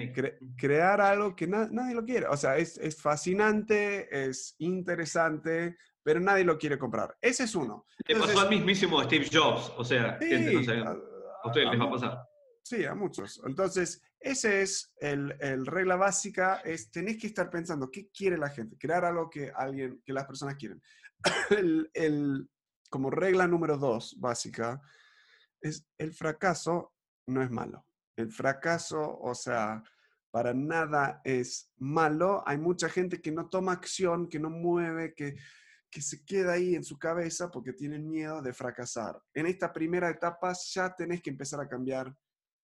crear 0.57 1.01
algo 1.01 1.35
que 1.35 1.45
nadie 1.45 1.93
lo 1.93 2.03
quiere. 2.03 2.25
O 2.27 2.37
sea, 2.37 2.57
es, 2.57 2.77
es, 2.79 2.99
fascinante, 2.99 4.07
es 4.27 4.55
interesante, 4.57 5.77
pero 6.01 6.19
nadie 6.19 6.45
lo 6.45 6.57
quiere 6.57 6.79
comprar. 6.79 7.15
Ese 7.21 7.43
es 7.43 7.53
uno. 7.53 7.85
Le 8.07 8.15
pasó 8.15 8.39
al 8.39 8.49
mismísimo 8.49 9.03
Steve 9.03 9.27
Jobs. 9.31 9.71
O 9.77 9.83
sea, 9.83 10.17
no 10.19 10.59
a, 10.87 11.47
ustedes 11.47 11.69
les 11.69 11.79
va 11.79 11.85
a 11.85 11.91
pasar. 11.91 12.32
Sí, 12.63 12.85
a 12.85 12.95
muchos. 12.95 13.41
Entonces, 13.45 14.01
ese 14.19 14.61
es 14.61 14.93
el, 15.01 15.65
regla 15.65 15.97
básica, 15.97 16.61
es 16.63 16.89
tenés 16.91 17.17
que 17.17 17.27
estar 17.27 17.49
pensando 17.49 17.91
qué 17.91 18.09
quiere 18.09 18.37
la 18.37 18.49
gente, 18.49 18.77
crear 18.77 19.03
algo 19.03 19.29
que 19.29 19.51
alguien, 19.53 20.01
que 20.05 20.13
las 20.13 20.25
personas 20.25 20.55
quieren. 20.55 20.81
el, 21.93 22.49
como 22.89 23.09
regla 23.09 23.47
número 23.47 23.77
dos 23.77 24.15
básica 24.19 24.81
es 25.61 25.85
el 25.97 26.13
fracaso 26.13 26.93
no 27.27 27.41
es 27.41 27.51
malo. 27.51 27.85
El 28.15 28.31
fracaso, 28.31 29.19
o 29.19 29.35
sea, 29.35 29.83
para 30.31 30.53
nada 30.53 31.21
es 31.23 31.71
malo. 31.77 32.43
Hay 32.45 32.57
mucha 32.57 32.87
gente 32.87 33.21
que 33.21 33.31
no 33.31 33.49
toma 33.49 33.73
acción, 33.73 34.29
que 34.29 34.39
no 34.39 34.49
mueve, 34.49 35.13
que, 35.15 35.35
que 35.89 36.01
se 36.01 36.23
queda 36.23 36.53
ahí 36.53 36.75
en 36.75 36.83
su 36.83 36.97
cabeza 36.97 37.51
porque 37.51 37.73
tienen 37.73 38.09
miedo 38.09 38.41
de 38.41 38.53
fracasar. 38.53 39.21
En 39.33 39.47
esta 39.47 39.73
primera 39.73 40.09
etapa 40.09 40.53
ya 40.71 40.95
tenés 40.95 41.21
que 41.21 41.29
empezar 41.29 41.59
a 41.59 41.67
cambiar 41.67 42.13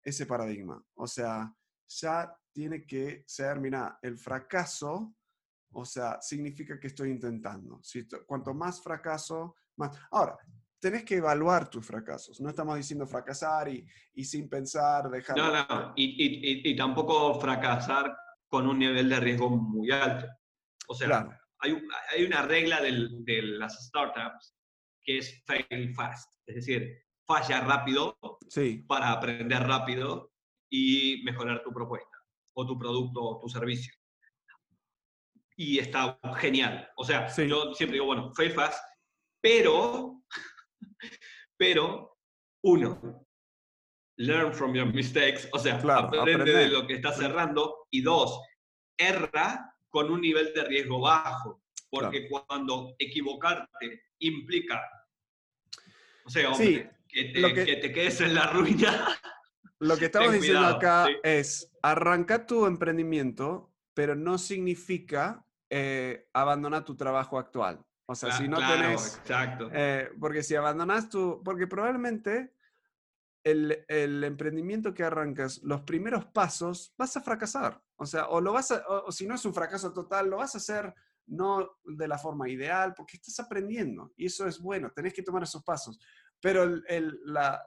ese 0.07 0.25
paradigma. 0.25 0.81
O 0.95 1.05
sea, 1.05 1.53
ya 1.85 2.33
tiene 2.53 2.85
que 2.85 3.23
ser, 3.27 3.59
mira, 3.59 3.99
el 4.01 4.17
fracaso, 4.17 5.13
o 5.73 5.83
sea, 5.83 6.21
significa 6.21 6.79
que 6.79 6.87
estoy 6.87 7.09
intentando. 7.09 7.79
Si 7.83 8.07
cuanto 8.25 8.53
más 8.53 8.81
fracaso, 8.81 9.55
más... 9.75 9.99
Ahora, 10.11 10.37
tenés 10.79 11.03
que 11.03 11.15
evaluar 11.15 11.69
tus 11.69 11.85
fracasos. 11.85 12.39
No 12.39 12.49
estamos 12.49 12.77
diciendo 12.77 13.05
fracasar 13.05 13.67
y, 13.67 13.85
y 14.13 14.23
sin 14.23 14.47
pensar, 14.47 15.09
dejar... 15.09 15.35
No, 15.35 15.51
no, 15.51 15.93
y, 15.97 16.05
y, 16.05 16.71
y, 16.71 16.75
tampoco 16.77 17.37
fracasar 17.39 18.15
con 18.47 18.65
un 18.65 18.79
nivel 18.79 19.09
de 19.09 19.19
riesgo 19.19 19.49
muy 19.49 19.91
alto. 19.91 20.25
O 20.87 20.95
sea, 20.95 21.27
hay, 21.59 21.77
hay, 22.15 22.25
una 22.25 22.43
regla 22.43 22.81
del, 22.81 23.25
de 23.25 23.41
las 23.41 23.87
startups 23.87 24.55
que 25.03 25.17
es 25.17 25.43
fail 25.45 25.93
fast, 25.93 26.33
es 26.45 26.55
decir, 26.55 27.06
falla 27.27 27.61
rápido 27.61 28.17
sí. 28.47 28.83
para 28.87 29.11
aprender 29.11 29.61
rápido 29.61 30.31
y 30.69 31.21
mejorar 31.23 31.61
tu 31.63 31.71
propuesta 31.71 32.17
o 32.53 32.65
tu 32.65 32.77
producto 32.79 33.21
o 33.21 33.39
tu 33.39 33.49
servicio. 33.49 33.93
Y 35.55 35.79
está 35.79 36.19
genial. 36.37 36.89
O 36.95 37.03
sea, 37.03 37.27
yo 37.27 37.73
siempre 37.73 37.95
digo, 37.95 38.05
bueno, 38.05 38.31
fail 38.33 38.51
fast, 38.51 38.79
pero 39.41 40.23
pero, 41.57 42.17
uno, 42.63 43.25
learn 44.17 44.53
from 44.53 44.73
your 44.73 44.91
mistakes, 44.93 45.47
o 45.51 45.59
sea, 45.59 45.75
aprende 45.75 46.51
de 46.51 46.69
lo 46.69 46.85
que 46.87 46.95
estás 46.95 47.17
cerrando. 47.17 47.87
Y 47.91 48.01
dos, 48.01 48.39
erra 48.97 49.73
con 49.89 50.11
un 50.11 50.21
nivel 50.21 50.53
de 50.53 50.63
riesgo 50.65 50.99
bajo, 51.01 51.63
porque 51.89 52.27
cuando 52.29 52.95
equivocarte 52.99 54.03
implica, 54.19 54.81
o 56.25 56.29
sea, 56.29 56.51
hombre, 56.51 56.96
que, 57.25 57.77
te, 57.81 57.91
quedes 57.91 58.21
en 58.21 58.33
la 58.33 58.47
ruina. 58.47 59.07
Lo 59.79 59.97
que 59.97 60.05
estamos 60.05 60.33
diciendo 60.33 60.65
acá 60.65 61.07
es, 61.23 61.71
arranca 61.81 62.45
tu 62.45 62.65
emprendimiento, 62.65 63.71
pero 63.93 64.15
no 64.15 64.37
significa 64.37 65.45
eh, 65.69 66.27
abandonar 66.33 66.83
tu 66.83 66.95
trabajo 66.95 67.37
actual. 67.37 67.85
O 68.07 68.15
sea, 68.15 68.31
si 68.31 68.47
no 68.47 68.57
tenés... 68.57 69.17
Exacto. 69.17 69.69
Eh, 69.73 70.09
porque 70.19 70.41
si 70.41 70.55
abandonas 70.55 71.09
tu... 71.09 71.41
Porque 71.43 71.67
probablemente 71.67 72.53
el, 73.43 73.85
el, 73.87 74.23
emprendimiento 74.23 74.93
que 74.93 75.03
arrancas, 75.03 75.61
los 75.61 75.81
primeros 75.81 76.25
pasos, 76.25 76.93
vas 76.97 77.15
a 77.17 77.21
fracasar. 77.21 77.81
O 77.97 78.05
sea, 78.05 78.29
o 78.29 78.39
lo 78.39 78.53
vas 78.53 78.71
a... 78.71 78.81
O, 78.87 79.11
si 79.11 79.27
no 79.27 79.35
es 79.35 79.45
un 79.45 79.53
fracaso 79.53 79.93
total, 79.93 80.29
lo 80.29 80.37
vas 80.37 80.55
a 80.55 80.59
hacer 80.59 80.93
no 81.27 81.77
de 81.83 82.07
la 82.07 82.17
forma 82.17 82.49
ideal, 82.49 82.93
porque 82.95 83.17
estás 83.17 83.39
aprendiendo. 83.41 84.13
Y 84.15 84.27
eso 84.27 84.47
es 84.47 84.59
bueno, 84.59 84.91
tenés 84.95 85.13
que 85.13 85.23
tomar 85.23 85.43
esos 85.43 85.63
pasos. 85.63 85.99
Pero 86.41 86.63
el, 86.63 87.19
la, 87.25 87.61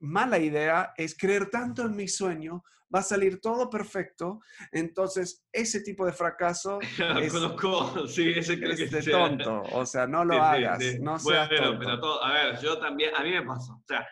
mala 0.00 0.38
idea 0.38 0.92
es 0.96 1.16
creer 1.16 1.50
tanto 1.50 1.82
en 1.82 1.96
mi 1.96 2.08
sueño, 2.08 2.62
va 2.94 3.00
a 3.00 3.02
salir 3.02 3.40
todo 3.40 3.68
perfecto, 3.68 4.40
entonces 4.72 5.46
ese 5.52 5.82
tipo 5.82 6.06
de 6.06 6.12
fracaso 6.12 6.78
es, 7.20 7.32
conozco, 7.32 8.06
sí, 8.06 8.32
ese 8.34 8.58
creo 8.58 8.72
es 8.72 8.90
de 8.90 9.02
tonto, 9.02 9.62
o 9.72 9.84
sea, 9.84 10.06
no 10.06 10.24
lo 10.24 10.42
hagas, 10.42 10.78
no 11.00 11.18
seas 11.18 11.48
bueno, 11.48 11.78
Pero 11.78 12.24
a 12.24 12.32
ver, 12.32 12.60
yo 12.60 12.78
también, 12.78 13.14
a 13.14 13.22
mí 13.22 13.30
me 13.30 13.42
pasó, 13.42 13.72
o 13.74 13.84
sea, 13.86 14.06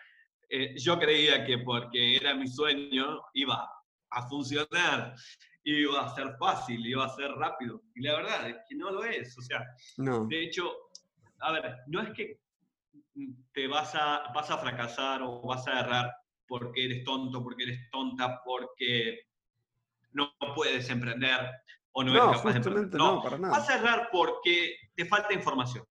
eh, 0.49 0.75
yo 0.77 0.99
creía 0.99 1.45
que 1.45 1.59
porque 1.59 2.17
era 2.17 2.33
mi 2.35 2.47
sueño 2.47 3.21
iba 3.33 3.67
a 4.11 4.27
funcionar, 4.29 5.15
iba 5.63 6.05
a 6.05 6.15
ser 6.15 6.35
fácil, 6.39 6.85
iba 6.85 7.05
a 7.05 7.09
ser 7.09 7.31
rápido, 7.31 7.81
y 7.95 8.01
la 8.01 8.15
verdad 8.15 8.49
es 8.49 8.57
que 8.69 8.75
no 8.75 8.91
lo 8.91 9.03
es, 9.03 9.37
o 9.37 9.41
sea, 9.41 9.65
no. 9.97 10.27
de 10.27 10.43
hecho, 10.43 10.71
a 11.39 11.51
ver, 11.51 11.77
no 11.87 12.01
es 12.01 12.11
que 12.13 12.39
te 13.53 13.67
vas 13.67 13.93
a, 13.95 14.31
vas 14.33 14.49
a 14.49 14.57
fracasar 14.57 15.21
o 15.21 15.41
vas 15.41 15.67
a 15.67 15.79
errar 15.79 16.13
porque 16.47 16.85
eres 16.85 17.03
tonto, 17.03 17.43
porque 17.43 17.63
eres 17.63 17.89
tonta, 17.91 18.41
porque 18.43 19.21
no 20.11 20.31
puedes 20.55 20.89
emprender 20.89 21.51
o 21.91 22.03
no, 22.03 22.11
eres 22.11 22.37
capaz 22.37 22.51
de 22.51 22.57
emprender. 22.57 22.99
No, 22.99 23.21
para 23.21 23.37
nada. 23.37 23.57
Vas 23.57 23.69
a 23.69 23.75
errar 23.75 24.09
porque 24.11 24.75
te 24.95 25.05
falta 25.05 25.33
información. 25.33 25.85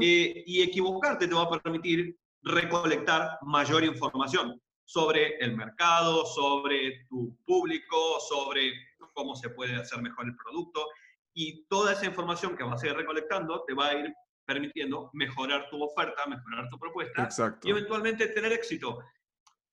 Eh, 0.00 0.42
y 0.46 0.62
equivocarte 0.62 1.28
te 1.28 1.34
va 1.34 1.42
a 1.42 1.60
permitir 1.60 2.18
recolectar 2.42 3.38
mayor 3.42 3.84
información 3.84 4.60
sobre 4.84 5.36
el 5.36 5.56
mercado, 5.56 6.24
sobre 6.24 7.06
tu 7.08 7.36
público, 7.44 8.18
sobre 8.28 8.72
cómo 9.12 9.36
se 9.36 9.50
puede 9.50 9.76
hacer 9.76 10.00
mejor 10.00 10.26
el 10.26 10.36
producto. 10.36 10.86
Y 11.34 11.64
toda 11.66 11.92
esa 11.92 12.06
información 12.06 12.56
que 12.56 12.64
vas 12.64 12.82
a 12.82 12.86
ir 12.86 12.94
recolectando 12.94 13.64
te 13.66 13.74
va 13.74 13.88
a 13.88 13.94
ir 13.94 14.12
permitiendo 14.48 15.10
mejorar 15.12 15.68
tu 15.68 15.82
oferta, 15.82 16.26
mejorar 16.26 16.70
tu 16.70 16.78
propuesta 16.78 17.28
y 17.62 17.70
eventualmente 17.70 18.28
tener 18.28 18.50
éxito. 18.52 18.98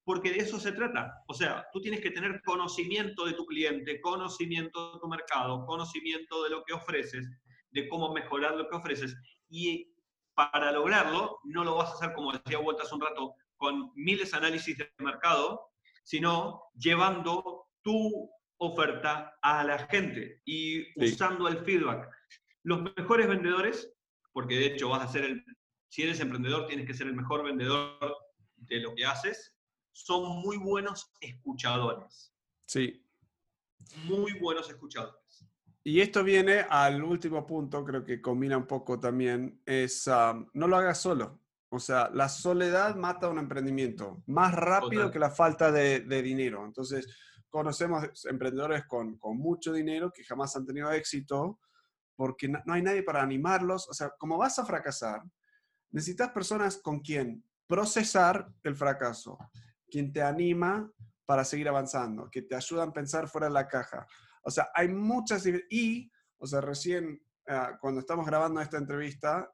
Porque 0.03 0.31
de 0.31 0.39
eso 0.39 0.59
se 0.59 0.73
trata. 0.73 1.23
O 1.27 1.33
sea, 1.33 1.65
tú 1.71 1.79
tienes 1.81 2.01
que 2.01 2.11
tener 2.11 2.41
conocimiento 2.43 3.25
de 3.25 3.33
tu 3.33 3.45
cliente, 3.45 4.01
conocimiento 4.01 4.93
de 4.93 4.99
tu 4.99 5.07
mercado, 5.07 5.65
conocimiento 5.65 6.43
de 6.43 6.49
lo 6.49 6.63
que 6.65 6.73
ofreces, 6.73 7.25
de 7.71 7.87
cómo 7.87 8.13
mejorar 8.13 8.55
lo 8.55 8.67
que 8.67 8.75
ofreces. 8.75 9.15
Y 9.49 9.93
para 10.35 10.73
lograrlo, 10.73 11.39
no 11.45 11.63
lo 11.63 11.77
vas 11.77 11.91
a 11.91 11.93
hacer, 11.93 12.13
como 12.13 12.33
decía 12.33 12.59
Vuelta 12.59 12.83
hace 12.83 12.93
un 12.93 13.01
rato, 13.01 13.33
con 13.55 13.91
miles 13.95 14.31
de 14.31 14.37
análisis 14.37 14.77
de 14.77 14.91
mercado, 14.99 15.71
sino 16.03 16.63
llevando 16.75 17.69
tu 17.81 18.29
oferta 18.57 19.37
a 19.41 19.63
la 19.63 19.79
gente 19.87 20.41
y 20.43 20.83
usando 21.01 21.47
el 21.47 21.59
feedback. 21.59 22.09
Los 22.63 22.81
mejores 22.81 23.27
vendedores 23.27 23.94
porque 24.35 24.55
de 24.55 24.65
hecho 24.65 24.89
vas 24.89 25.01
a 25.01 25.11
ser 25.11 25.23
el, 25.23 25.45
si 25.87 26.03
eres 26.03 26.19
emprendedor, 26.19 26.67
tienes 26.67 26.85
que 26.85 26.93
ser 26.93 27.07
el 27.07 27.15
mejor 27.15 27.45
vendedor 27.45 27.97
de 28.57 28.81
lo 28.81 28.93
que 28.93 29.05
haces, 29.05 29.55
son 29.93 30.41
muy 30.41 30.57
buenos 30.57 31.09
escuchadores. 31.21 32.33
Sí. 32.67 33.01
Muy 34.03 34.33
buenos 34.33 34.69
escuchadores. 34.69 35.47
Y 35.85 36.01
esto 36.01 36.21
viene 36.21 36.65
al 36.69 37.01
último 37.01 37.47
punto, 37.47 37.85
creo 37.85 38.03
que 38.03 38.21
combina 38.21 38.57
un 38.57 38.67
poco 38.67 38.99
también, 38.99 39.61
es 39.65 40.05
um, 40.07 40.45
no 40.53 40.67
lo 40.67 40.75
hagas 40.75 40.99
solo. 40.99 41.39
O 41.69 41.79
sea, 41.79 42.09
la 42.13 42.27
soledad 42.27 42.97
mata 42.97 43.29
un 43.29 43.39
emprendimiento 43.39 44.21
más 44.27 44.53
rápido 44.53 45.11
que 45.11 45.19
la 45.19 45.31
falta 45.31 45.71
de, 45.71 46.01
de, 46.01 46.21
dinero. 46.21 46.65
Entonces, 46.65 47.07
conocemos 47.49 48.03
emprendedores 48.25 48.85
con, 48.85 49.17
con 49.17 49.37
mucho 49.37 49.71
dinero 49.71 50.11
que 50.11 50.25
jamás 50.25 50.53
han 50.57 50.65
tenido 50.65 50.91
éxito 50.91 51.61
porque 52.15 52.47
no, 52.47 52.61
hay 52.67 52.81
nadie 52.81 53.03
para 53.03 53.21
animarlos. 53.21 53.89
O 53.89 53.93
sea, 53.93 54.11
como 54.17 54.37
vas 54.37 54.57
a 54.59 54.65
fracasar, 54.65 55.21
necesitas 55.91 56.31
personas 56.31 56.77
con 56.77 56.99
quien 56.99 57.43
procesar 57.67 58.47
el 58.63 58.75
fracaso, 58.75 59.37
quien 59.89 60.11
te 60.13 60.21
anima 60.21 60.91
para 61.25 61.43
seguir 61.43 61.67
avanzando, 61.67 62.29
que 62.29 62.43
te 62.43 62.55
ayudan 62.55 62.89
a 62.89 62.93
pensar 62.93 63.27
fuera 63.27 63.47
de 63.47 63.53
la 63.53 63.67
caja. 63.67 64.05
O 64.43 64.51
sea, 64.51 64.69
hay 64.73 64.87
muchas... 64.89 65.45
Y, 65.69 66.11
o 66.37 66.45
sea, 66.45 66.61
recién 66.61 67.21
ah, 67.47 67.77
cuando 67.81 68.01
estamos 68.01 68.25
grabando 68.25 68.61
esta 68.61 68.77
entrevista, 68.77 69.51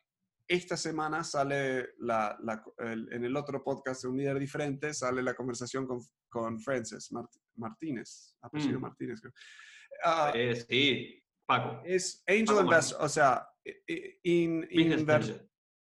esta 0.48 0.76
semana 0.76 1.24
sale 1.24 1.92
la, 2.00 2.38
en 2.78 3.24
el 3.24 3.38
otro 3.38 3.64
podcast 3.64 4.04
de 4.04 4.10
un 4.10 4.18
líder 4.18 4.38
diferente, 4.38 4.94
sale 4.94 5.24
la 5.24 5.34
conversación 5.34 5.88
con, 5.88 6.02
con 6.28 6.60
Frances 6.60 7.10
Martínez, 7.56 8.36
apellido 8.42 8.80
mm. 8.80 8.82
Martínez. 8.82 9.22
Uh, 9.24 10.56
sí, 10.68 11.21
es 11.84 12.24
angel 12.28 12.60
investor, 12.62 13.04
o 13.04 13.10
sea, 13.10 13.48
in, 14.24 14.68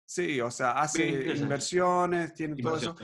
sí, 0.05 0.41
o 0.41 0.51
sea, 0.51 0.73
hace 0.73 1.35
inversiones, 1.37 2.35
tiene 2.35 2.57
todo 2.57 2.77
eso. 2.77 2.97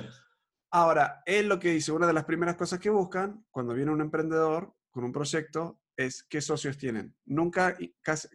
Ahora, 0.70 1.22
él 1.24 1.48
lo 1.48 1.59
que 1.59 1.70
dice, 1.70 1.92
una 1.92 2.07
de 2.07 2.12
las 2.12 2.24
primeras 2.24 2.57
cosas 2.57 2.79
que 2.79 2.90
buscan 2.90 3.46
cuando 3.50 3.74
viene 3.74 3.92
un 3.92 4.00
emprendedor 4.00 4.74
con 4.90 5.05
un 5.05 5.12
proyecto 5.12 5.81
es 5.96 6.24
qué 6.24 6.40
socios 6.40 6.76
tienen. 6.76 7.16
Nunca, 7.24 7.76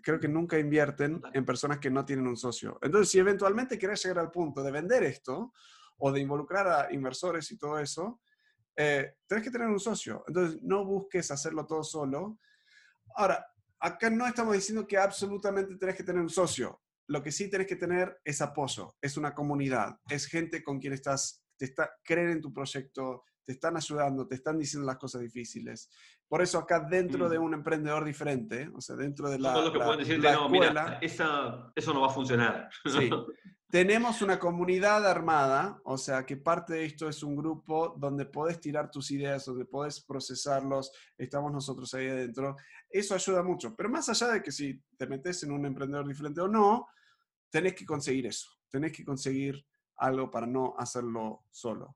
creo 0.01 0.19
que 0.19 0.27
nunca 0.27 0.57
invierten 0.57 1.21
en 1.33 1.45
personas 1.45 1.77
que 1.77 1.91
no 1.91 2.03
tienen 2.03 2.25
un 2.25 2.37
socio. 2.37 2.79
Entonces, 2.81 3.09
si 3.09 3.19
eventualmente 3.19 3.77
quieres 3.77 4.03
llegar 4.03 4.19
al 4.19 4.31
punto 4.31 4.63
de 4.63 4.71
vender 4.71 5.03
esto 5.03 5.53
o 5.97 6.11
de 6.11 6.21
involucrar 6.21 6.67
a 6.67 6.93
inversores 6.93 7.51
y 7.51 7.57
todo 7.57 7.77
eso, 7.77 8.21
eh, 8.75 9.17
tienes 9.27 9.45
que 9.45 9.51
tener 9.51 9.67
un 9.67 9.79
socio. 9.79 10.23
Entonces, 10.27 10.59
no 10.63 10.83
busques 10.85 11.29
hacerlo 11.29 11.67
todo 11.67 11.83
solo. 11.83 12.39
Ahora, 13.15 13.45
acá 13.81 14.09
no 14.09 14.27
estamos 14.27 14.53
diciendo 14.53 14.87
que 14.87 14.97
absolutamente 14.97 15.75
tenés 15.75 15.95
que 15.95 16.03
tener 16.03 16.21
un 16.21 16.29
socio. 16.29 16.81
Lo 17.07 17.21
que 17.21 17.31
sí 17.31 17.49
tenés 17.49 17.67
que 17.67 17.75
tener 17.75 18.21
es 18.23 18.41
apoyo, 18.41 18.95
es 19.01 19.17
una 19.17 19.33
comunidad, 19.33 19.97
es 20.07 20.27
gente 20.27 20.63
con 20.63 20.79
quien 20.79 20.93
estás, 20.93 21.43
te 21.57 21.65
está, 21.65 21.91
en 22.07 22.39
tu 22.39 22.53
proyecto, 22.53 23.25
te 23.45 23.53
están 23.53 23.75
ayudando, 23.75 24.27
te 24.27 24.35
están 24.35 24.57
diciendo 24.57 24.85
las 24.85 24.97
cosas 24.97 25.21
difíciles. 25.21 25.89
Por 26.27 26.41
eso 26.41 26.59
acá 26.59 26.79
dentro 26.79 27.27
de 27.27 27.39
mm. 27.39 27.43
un 27.43 27.53
emprendedor 27.53 28.05
diferente, 28.05 28.69
o 28.73 28.81
sea, 28.81 28.95
dentro 28.95 29.29
de 29.29 29.39
la, 29.39 29.59
lo 29.59 29.73
que 29.73 29.79
pueden 29.79 29.99
decirte, 29.99 30.31
no, 30.31 30.49
mira, 30.49 30.99
eso 31.01 31.93
no 31.93 32.01
va 32.01 32.07
a 32.07 32.11
funcionar. 32.11 32.69
Sí. 32.85 33.09
Tenemos 33.71 34.21
una 34.21 34.37
comunidad 34.37 35.07
armada, 35.07 35.79
o 35.85 35.97
sea, 35.97 36.25
que 36.25 36.35
parte 36.35 36.73
de 36.73 36.85
esto 36.85 37.07
es 37.07 37.23
un 37.23 37.37
grupo 37.37 37.95
donde 37.97 38.25
podés 38.25 38.59
tirar 38.59 38.91
tus 38.91 39.11
ideas, 39.11 39.45
donde 39.45 39.63
podés 39.63 40.01
procesarlos, 40.01 40.91
estamos 41.17 41.53
nosotros 41.53 41.93
ahí 41.93 42.09
adentro. 42.09 42.57
Eso 42.89 43.15
ayuda 43.15 43.41
mucho, 43.43 43.73
pero 43.73 43.87
más 43.87 44.09
allá 44.09 44.33
de 44.33 44.43
que 44.43 44.51
si 44.51 44.83
te 44.97 45.07
metes 45.07 45.43
en 45.43 45.53
un 45.53 45.65
emprendedor 45.65 46.05
diferente 46.05 46.41
o 46.41 46.49
no, 46.49 46.89
tenés 47.49 47.73
que 47.73 47.85
conseguir 47.85 48.25
eso, 48.27 48.49
tenés 48.69 48.91
que 48.91 49.05
conseguir 49.05 49.65
algo 49.95 50.29
para 50.29 50.47
no 50.47 50.75
hacerlo 50.77 51.45
solo. 51.49 51.95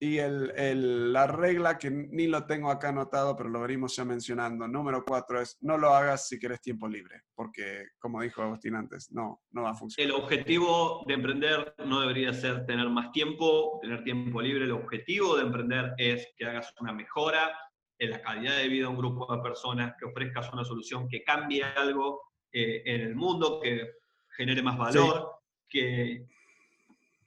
Y 0.00 0.18
el, 0.18 1.12
la 1.12 1.26
regla 1.26 1.76
que 1.76 1.90
ni 1.90 2.28
lo 2.28 2.46
tengo 2.46 2.70
acá 2.70 2.90
anotado, 2.90 3.36
pero 3.36 3.48
lo 3.48 3.60
venimos 3.60 3.96
ya 3.96 4.04
mencionando, 4.04 4.68
número 4.68 5.04
cuatro 5.04 5.40
es 5.40 5.58
no 5.60 5.76
lo 5.76 5.90
hagas 5.90 6.28
si 6.28 6.38
quieres 6.38 6.60
tiempo 6.60 6.86
libre, 6.86 7.22
porque 7.34 7.88
como 7.98 8.22
dijo 8.22 8.40
Agustín 8.40 8.76
antes, 8.76 9.10
no, 9.10 9.42
no 9.50 9.62
va 9.62 9.70
a 9.70 9.74
funcionar. 9.74 10.08
El 10.08 10.22
objetivo 10.22 11.04
de 11.04 11.14
emprender 11.14 11.74
no 11.84 12.00
debería 12.00 12.32
ser 12.32 12.64
tener 12.64 12.88
más 12.88 13.10
tiempo, 13.10 13.80
tener 13.82 14.04
tiempo 14.04 14.40
libre. 14.40 14.66
El 14.66 14.72
objetivo 14.72 15.36
de 15.36 15.42
emprender 15.42 15.94
es 15.96 16.28
que 16.36 16.46
hagas 16.46 16.72
una 16.80 16.92
mejora 16.92 17.58
en 17.98 18.10
la 18.10 18.22
calidad 18.22 18.56
de 18.56 18.68
vida 18.68 18.84
de 18.84 18.90
un 18.90 18.98
grupo 18.98 19.34
de 19.34 19.42
personas, 19.42 19.94
que 19.98 20.06
ofrezcas 20.06 20.52
una 20.52 20.64
solución 20.64 21.08
que 21.08 21.24
cambie 21.24 21.64
algo 21.64 22.22
eh, 22.52 22.82
en 22.84 23.00
el 23.00 23.16
mundo, 23.16 23.60
que 23.60 23.94
genere 24.36 24.62
más 24.62 24.78
valor, 24.78 25.32
que, 25.68 26.24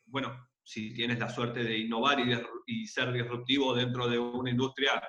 bueno, 0.05 0.50
si 0.71 0.93
tienes 0.93 1.19
la 1.19 1.27
suerte 1.27 1.65
de 1.65 1.79
innovar 1.79 2.17
y, 2.65 2.88
ser 2.88 3.12
disruptivo 3.12 3.75
dentro 3.75 4.07
de 4.07 4.17
una 4.17 4.51
industria 4.51 5.03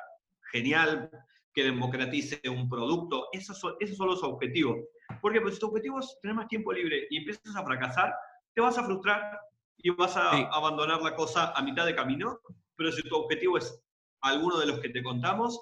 genial, 0.51 1.09
que 1.55 1.62
democratice 1.62 2.40
un 2.48 2.68
producto, 2.68 3.29
esos 3.31 3.61
son, 3.61 3.77
esos 3.79 3.96
son 3.96 4.09
los 4.09 4.25
objetivos. 4.25 4.79
Porque 5.20 5.40
pues, 5.40 5.55
si 5.55 5.61
tu 5.61 5.68
objetivo 5.68 6.01
es 6.01 6.18
tener 6.20 6.35
más 6.35 6.48
tiempo 6.48 6.72
libre 6.72 7.07
y 7.11 7.18
empiezas 7.18 7.55
a 7.55 7.64
fracasar, 7.64 8.12
te 8.53 8.61
vas 8.61 8.77
a 8.77 8.83
frustrar 8.83 9.38
y 9.77 9.90
vas 9.90 10.16
a 10.16 10.31
abandonar 10.48 11.01
la 11.01 11.14
cosa 11.14 11.53
a 11.53 11.62
mitad 11.62 11.87
de 11.87 11.94
camino. 11.94 12.40
Pero 12.75 12.90
si 12.90 13.03
tu 13.03 13.14
objetivo 13.14 13.57
es 13.57 13.81
alguno 14.22 14.59
de 14.59 14.66
los 14.66 14.81
que 14.81 14.88
te 14.88 15.01
contamos, 15.01 15.61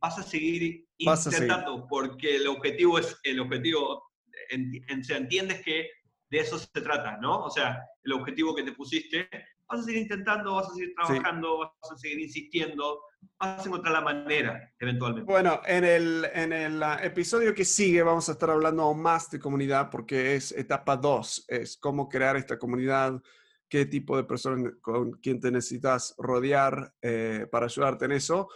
vas 0.00 0.20
a 0.20 0.22
seguir 0.22 0.86
intentando, 0.98 1.88
porque 1.88 2.36
el 2.36 2.46
objetivo 2.46 2.96
es 2.96 3.18
el 3.24 3.40
objetivo, 3.40 4.04
en, 4.50 5.02
se 5.02 5.16
entiendes 5.16 5.62
que 5.62 5.90
de 6.32 6.38
eso 6.38 6.58
se 6.58 6.80
trata, 6.80 7.18
¿no? 7.18 7.44
O 7.44 7.50
sea, 7.50 7.86
el 8.02 8.12
objetivo 8.14 8.54
que 8.54 8.62
te 8.62 8.72
pusiste, 8.72 9.28
vas 9.68 9.80
a 9.80 9.82
seguir 9.82 10.00
intentando, 10.00 10.54
vas 10.54 10.66
a 10.66 10.72
seguir 10.72 10.94
trabajando, 10.94 11.58
vas 11.58 11.92
a 11.92 11.98
seguir 11.98 12.20
insistiendo, 12.20 13.02
vas 13.38 13.62
a 13.62 13.68
encontrar 13.68 13.92
la 13.92 14.00
manera, 14.00 14.72
eventualmente. 14.78 15.30
Bueno, 15.30 15.60
en 15.66 15.84
el, 15.84 16.26
en 16.32 16.54
el 16.54 16.82
ah, 16.82 17.00
episodio 17.02 17.54
que 17.54 17.66
sigue 17.66 18.02
vamos 18.02 18.30
a 18.30 18.32
estar 18.32 18.48
hablando 18.48 18.94
más 18.94 19.30
de 19.30 19.38
comunidad 19.38 19.90
porque 19.90 20.34
es 20.34 20.52
etapa 20.52 20.96
2, 20.96 21.44
es 21.48 21.76
cómo 21.76 22.08
crear 22.08 22.38
esta 22.38 22.58
comunidad, 22.58 23.22
qué 23.68 23.84
tipo 23.84 24.16
de 24.16 24.24
personas 24.24 24.72
con 24.80 25.12
quien 25.12 25.38
te 25.38 25.50
necesitas 25.50 26.14
rodear 26.16 26.94
eh, 27.02 27.46
para 27.52 27.66
ayudarte 27.66 28.06
en 28.06 28.12
eso. 28.12 28.48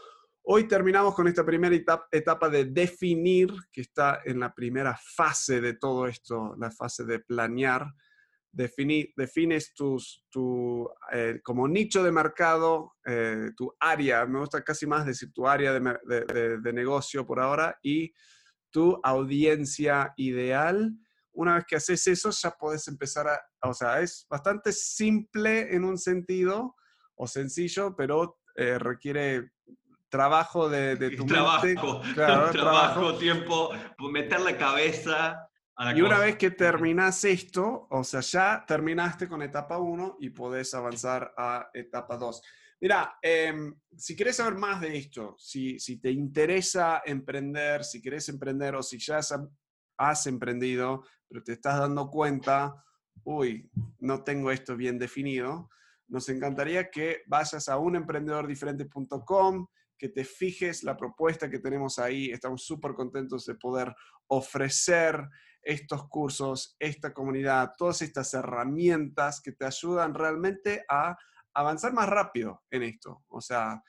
Hoy 0.49 0.69
terminamos 0.69 1.13
con 1.17 1.27
esta 1.27 1.45
primera 1.45 1.75
etapa 2.13 2.49
de 2.49 2.67
definir, 2.67 3.53
que 3.73 3.81
está 3.81 4.21
en 4.25 4.39
la 4.39 4.55
primera 4.55 4.97
fase 4.97 5.61
de 5.61 5.75
todo 5.75 6.07
esto, 6.07 6.55
la 6.57 6.71
fase 6.71 7.05
de 7.05 7.19
planear. 7.19 7.93
defines 8.53 9.75
tus, 9.75 10.25
tu, 10.31 10.89
eh, 11.13 11.41
como 11.43 11.67
nicho 11.67 12.01
de 12.05 12.13
mercado, 12.13 12.95
eh, 13.05 13.51
tu 13.57 13.75
área, 13.81 14.25
me 14.25 14.39
gusta 14.39 14.63
casi 14.63 14.87
más 14.87 15.05
decir 15.05 15.33
tu 15.33 15.49
área 15.49 15.73
de, 15.73 16.73
negocio 16.73 17.27
por 17.27 17.41
ahora, 17.41 17.77
y 17.83 18.15
tu 18.71 19.01
audiencia 19.03 20.15
ideal. 20.17 20.93
Una 21.33 21.57
vez 21.57 21.65
que 21.67 21.75
haces 21.75 22.07
eso, 22.07 22.31
ya 22.31 22.53
puedes 22.53 22.87
empezar 22.87 23.27
a, 23.27 23.69
o 23.69 23.75
sea, 23.75 24.01
es 24.01 24.25
bastante 24.31 24.71
simple 24.71 25.75
en 25.75 25.85
un 25.85 25.99
sentido, 25.99 26.77
o 27.17 27.27
sencillo, 27.27 27.97
pero 27.97 28.39
eh, 28.55 28.79
requiere 28.79 29.51
trabajo 30.09 30.69
de, 30.69 30.97
de 30.97 31.11
tu 31.17 31.27
trabajo, 31.27 32.03
Claro, 32.15 32.51
trabajo, 32.53 33.15
tiempo, 33.17 33.71
meterle 34.11 34.57
cabeza. 34.57 35.49
A 35.77 35.85
la 35.85 35.99
y 35.99 36.01
una 36.01 36.19
vez 36.19 36.37
que 36.37 36.51
terminas 36.51 37.23
esto, 37.25 37.87
o 37.91 38.03
sea, 38.03 38.21
ya 38.21 38.65
terminaste 38.67 39.29
con 39.29 39.43
etapa 39.43 39.79
1 39.79 40.17
y 40.21 40.31
podés 40.31 40.73
avanzar 40.73 41.35
a 41.37 41.69
etapa 41.75 42.17
2. 42.17 42.43
Mira, 42.81 43.19
em, 43.23 43.75
si 43.97 44.15
quieres 44.15 44.37
saber 44.37 44.55
más 44.55 44.81
de 44.81 44.97
esto, 44.97 45.35
si, 45.39 45.79
si, 45.79 45.99
te 46.01 46.11
interesa 46.11 47.03
emprender, 47.05 47.85
si 47.85 48.03
quieres 48.03 48.29
emprender 48.29 48.75
o 48.75 48.83
si 48.83 48.99
ya 48.99 49.19
has, 49.19 49.35
has 49.99 50.27
emprendido, 50.27 51.05
pero 51.29 51.43
te 51.43 51.53
estás 51.53 51.79
dando 51.79 52.11
cuenta, 52.11 52.75
uy, 53.25 53.71
no 54.01 54.23
tengo 54.25 54.51
esto 54.51 54.77
bien 54.77 54.99
definido, 54.99 55.71
nos 56.09 56.29
encantaría 56.29 56.91
que 56.91 57.23
vayas 57.27 57.69
a 57.69 57.79
unemprendedordiferente.com, 57.79 59.67
que 59.99 60.09
te 60.09 60.25
fijes 60.25 60.83
la 60.83 60.97
propuesta 60.97 61.51
que 61.51 61.59
tenemos 61.59 61.99
ahí. 61.99 62.31
Estamos 62.31 62.65
súper 62.65 62.95
contentos 62.95 63.47
de 63.47 63.55
poder 63.55 63.95
ofrecer 64.29 65.29
estos 65.63 66.09
cursos, 66.09 66.77
esta 66.79 67.13
comunidad, 67.13 67.73
todas 67.77 68.03
estas 68.03 68.33
herramientas 68.35 69.41
que 69.41 69.53
te 69.53 69.65
ayudan 69.65 70.15
realmente 70.15 70.85
a 70.89 71.17
avanzar 71.55 71.93
más 71.93 72.09
rápido 72.09 72.63
en 72.71 72.85
esto. 72.85 73.25
O 73.29 73.41
sea, 73.41 73.83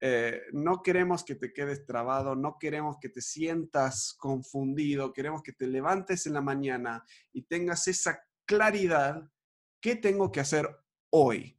eh, 0.00 0.42
no 0.52 0.82
queremos 0.82 1.24
que 1.24 1.34
te 1.34 1.52
quedes 1.52 1.86
trabado, 1.86 2.36
no 2.36 2.58
queremos 2.58 2.98
que 3.00 3.08
te 3.08 3.22
sientas 3.22 4.14
confundido, 4.18 5.12
queremos 5.12 5.42
que 5.42 5.52
te 5.52 5.66
levantes 5.66 6.26
en 6.26 6.34
la 6.34 6.40
mañana 6.40 7.04
y 7.32 7.42
tengas 7.42 7.88
esa 7.88 8.22
claridad, 8.44 9.28
¿qué 9.80 9.96
tengo 9.96 10.30
que 10.30 10.40
hacer 10.40 10.68
hoy? 11.10 11.58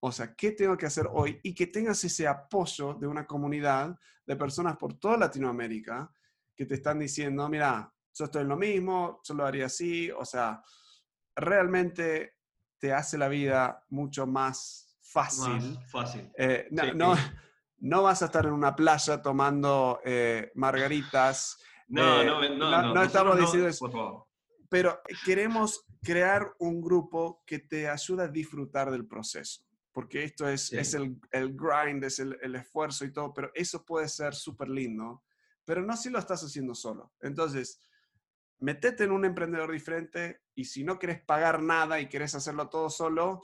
O 0.00 0.12
sea, 0.12 0.34
¿qué 0.34 0.52
tengo 0.52 0.76
que 0.76 0.86
hacer 0.86 1.08
hoy? 1.10 1.40
Y 1.42 1.54
que 1.54 1.66
tengas 1.66 2.02
ese 2.04 2.28
apoyo 2.28 2.94
de 2.94 3.06
una 3.06 3.26
comunidad 3.26 3.98
de 4.26 4.36
personas 4.36 4.76
por 4.76 4.94
toda 4.94 5.16
Latinoamérica 5.16 6.10
que 6.54 6.66
te 6.66 6.74
están 6.74 6.98
diciendo, 6.98 7.48
mira, 7.48 7.92
yo 8.14 8.24
estoy 8.24 8.42
en 8.42 8.48
lo 8.48 8.56
mismo, 8.56 9.20
yo 9.24 9.34
lo 9.34 9.46
haría 9.46 9.66
así. 9.66 10.10
O 10.10 10.24
sea, 10.24 10.62
realmente 11.34 12.36
te 12.78 12.92
hace 12.92 13.16
la 13.18 13.28
vida 13.28 13.84
mucho 13.88 14.26
más 14.26 14.98
fácil. 15.02 15.78
fácil. 15.90 16.30
Eh, 16.36 16.68
no, 16.70 17.14
no, 17.78 18.02
vas 18.02 18.22
a 18.22 18.26
estar 18.26 18.46
en 18.46 18.52
una 18.52 18.74
playa 18.74 19.22
tomando 19.22 20.00
eh, 20.04 20.50
margaritas. 20.54 21.58
No, 21.88 22.24
no, 22.24 22.40
no, 22.40 22.56
no, 22.56 22.94
no, 22.94 23.02
estamos 23.02 23.38
diciendo 23.38 23.68
eso. 23.68 24.28
Pero 24.68 25.00
queremos 25.24 25.84
crear 26.02 26.54
un 26.58 26.80
grupo 26.80 27.42
que 27.46 27.60
te 27.60 27.88
ayude 27.88 28.24
a 28.24 28.28
disfrutar 28.28 28.90
del 28.90 29.06
proceso 29.06 29.65
porque 29.96 30.24
esto 30.24 30.46
es, 30.46 30.74
es 30.74 30.92
el, 30.92 31.16
el, 31.30 31.56
grind, 31.56 32.04
es 32.04 32.18
el, 32.18 32.36
el, 32.42 32.54
esfuerzo 32.54 33.06
y 33.06 33.14
todo, 33.14 33.32
pero 33.32 33.50
eso 33.54 33.82
puede 33.82 34.06
ser 34.08 34.34
súper 34.34 34.68
lindo, 34.68 35.24
pero 35.64 35.80
no 35.80 35.96
si 35.96 36.10
lo 36.10 36.18
estás 36.18 36.44
haciendo 36.44 36.74
solo. 36.74 37.14
Entonces, 37.22 37.80
metete 38.58 39.04
en 39.04 39.12
un 39.12 39.24
emprendedor 39.24 39.72
diferente 39.72 40.42
y 40.54 40.66
si 40.66 40.84
no 40.84 40.98
quieres 40.98 41.22
pagar 41.22 41.62
nada 41.62 41.98
y 41.98 42.08
quieres 42.08 42.34
hacerlo 42.34 42.68
todo 42.68 42.90
solo, 42.90 43.40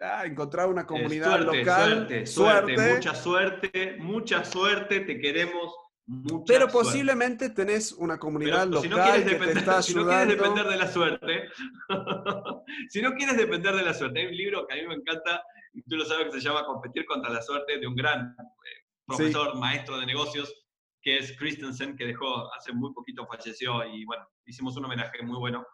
ah, 0.00 0.26
encontrar 0.26 0.66
una 0.66 0.88
comunidad 0.88 1.38
local. 1.38 2.08
Suerte, 2.08 2.26
suerte, 2.26 2.92
mucha 2.92 3.14
suerte, 3.14 3.96
mucha 4.00 4.44
suerte, 4.44 5.00
te 5.02 5.20
queremos. 5.20 5.72
Mucha 6.12 6.54
pero 6.54 6.66
posiblemente 6.66 7.50
tenés 7.50 7.92
una 7.92 8.18
comunidad 8.18 8.66
local 8.66 8.82
si 8.82 8.88
no 8.88 8.96
que 8.96 9.46
te 9.46 9.58
está. 9.60 9.80
Si 9.80 9.94
no 9.94 10.04
quieres 10.04 10.26
depender 10.26 10.66
de 10.66 10.76
la 10.76 10.88
suerte, 10.88 11.48
si 12.88 13.00
no 13.00 13.12
quieres 13.12 13.36
depender 13.36 13.76
de 13.76 13.82
la 13.82 13.94
suerte, 13.94 14.18
hay 14.18 14.26
un 14.26 14.36
libro 14.36 14.66
que 14.66 14.74
a 14.74 14.82
mí 14.82 14.88
me 14.88 14.94
encanta 14.94 15.40
y 15.72 15.82
tú 15.82 15.96
lo 15.96 16.04
sabes 16.04 16.26
que 16.26 16.40
se 16.40 16.48
llama 16.48 16.66
Competir 16.66 17.04
contra 17.06 17.30
la 17.30 17.40
suerte 17.40 17.78
de 17.78 17.86
un 17.86 17.94
gran 17.94 18.34
eh, 18.40 18.86
profesor, 19.06 19.56
maestro 19.56 20.00
de 20.00 20.06
negocios, 20.06 20.52
que 21.00 21.18
es 21.18 21.38
Christensen, 21.38 21.96
que 21.96 22.06
dejó 22.06 22.52
hace 22.54 22.72
muy 22.72 22.92
poquito, 22.92 23.24
falleció 23.28 23.84
y 23.86 24.04
bueno, 24.04 24.28
hicimos 24.46 24.76
un 24.76 24.86
homenaje 24.86 25.22
muy 25.22 25.38
bueno, 25.38 25.64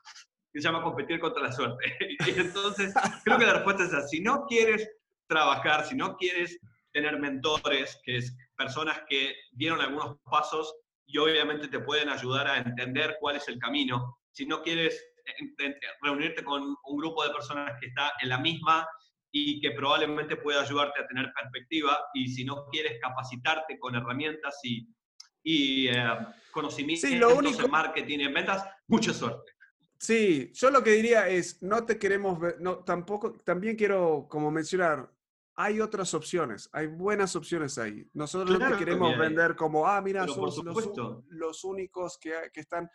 que 0.53 0.61
se 0.61 0.69
llama 0.69 0.83
Competir 0.83 1.19
contra 1.19 1.45
la 1.45 1.53
suerte. 1.53 1.97
y 2.27 2.39
entonces, 2.39 2.93
creo 3.25 3.39
que 3.39 3.47
la 3.47 3.55
respuesta 3.55 3.85
es 3.85 3.95
así. 3.95 4.19
Si 4.19 4.23
no 4.23 4.45
quieres 4.45 4.87
trabajar, 5.27 5.87
si 5.87 5.97
no 5.97 6.15
quieres 6.19 6.61
tener 6.93 7.19
mentores, 7.19 7.99
que 8.05 8.19
es 8.19 8.37
personas 8.57 9.03
que 9.09 9.35
dieron 9.53 9.81
algunos 9.81 10.19
pasos 10.25 10.75
y 11.07 11.19
obviamente 11.19 11.69
te 11.69 11.81
pueden 11.81 12.09
ayudar 12.09 12.49
a 12.49 12.59
entender 12.59 13.17
cuál 13.21 13.37
es 13.37 13.49
el 13.49 13.59
camino. 13.59 14.19
Si 14.33 14.47
no 14.47 14.63
quieres 14.63 15.03
reunirte 16.03 16.45
con 16.45 16.63
un 16.63 16.97
grupo 16.97 17.25
de 17.25 17.31
personas 17.31 17.79
que 17.81 17.87
está 17.87 18.13
en 18.21 18.29
la 18.29 18.39
misma 18.39 18.87
y 19.31 19.61
que 19.61 19.73
probablemente 19.73 20.37
pueda 20.37 20.63
ayudarte 20.63 21.01
a 21.01 21.07
tener 21.07 21.33
perspectiva 21.33 21.99
y 22.15 22.29
si 22.29 22.45
no 22.45 22.67
quieres 22.71 22.99
capacitarte 23.01 23.79
con 23.79 23.95
herramientas 23.95 24.59
y, 24.63 24.89
y 25.43 25.89
eh, 25.89 25.95
conocimientos 26.51 27.11
en 27.11 27.71
marketing 27.71 28.21
y 28.21 28.25
en 28.25 28.35
ventas, 28.35 28.65
mucha 28.87 29.13
suerte. 29.13 29.53
Sí, 29.99 30.53
yo 30.55 30.71
lo 30.71 30.83
que 30.83 30.91
diría 30.91 31.29
es, 31.29 31.63
no 31.63 31.85
te 31.85 31.99
queremos 31.99 32.39
ver, 32.39 32.57
no, 32.61 32.79
tampoco, 32.79 33.33
también 33.45 33.77
quiero 33.77 34.27
como 34.29 34.51
mencionar, 34.51 35.11
hay 35.57 35.81
otras 35.81 36.13
opciones, 36.13 36.69
hay 36.73 36.87
buenas 36.87 37.35
opciones 37.35 37.79
ahí. 37.79 38.07
Nosotros 38.13 38.59
no 38.59 38.71
te 38.71 38.77
queremos 38.77 39.17
vender 39.17 39.57
como, 39.57 39.87
ah, 39.87 40.01
mira, 40.03 40.27
somos 40.29 40.63
los, 40.63 41.25
los, 41.29 41.65
únicos 41.65 42.19
que, 42.19 42.35
que 42.53 42.61
están, 42.61 42.91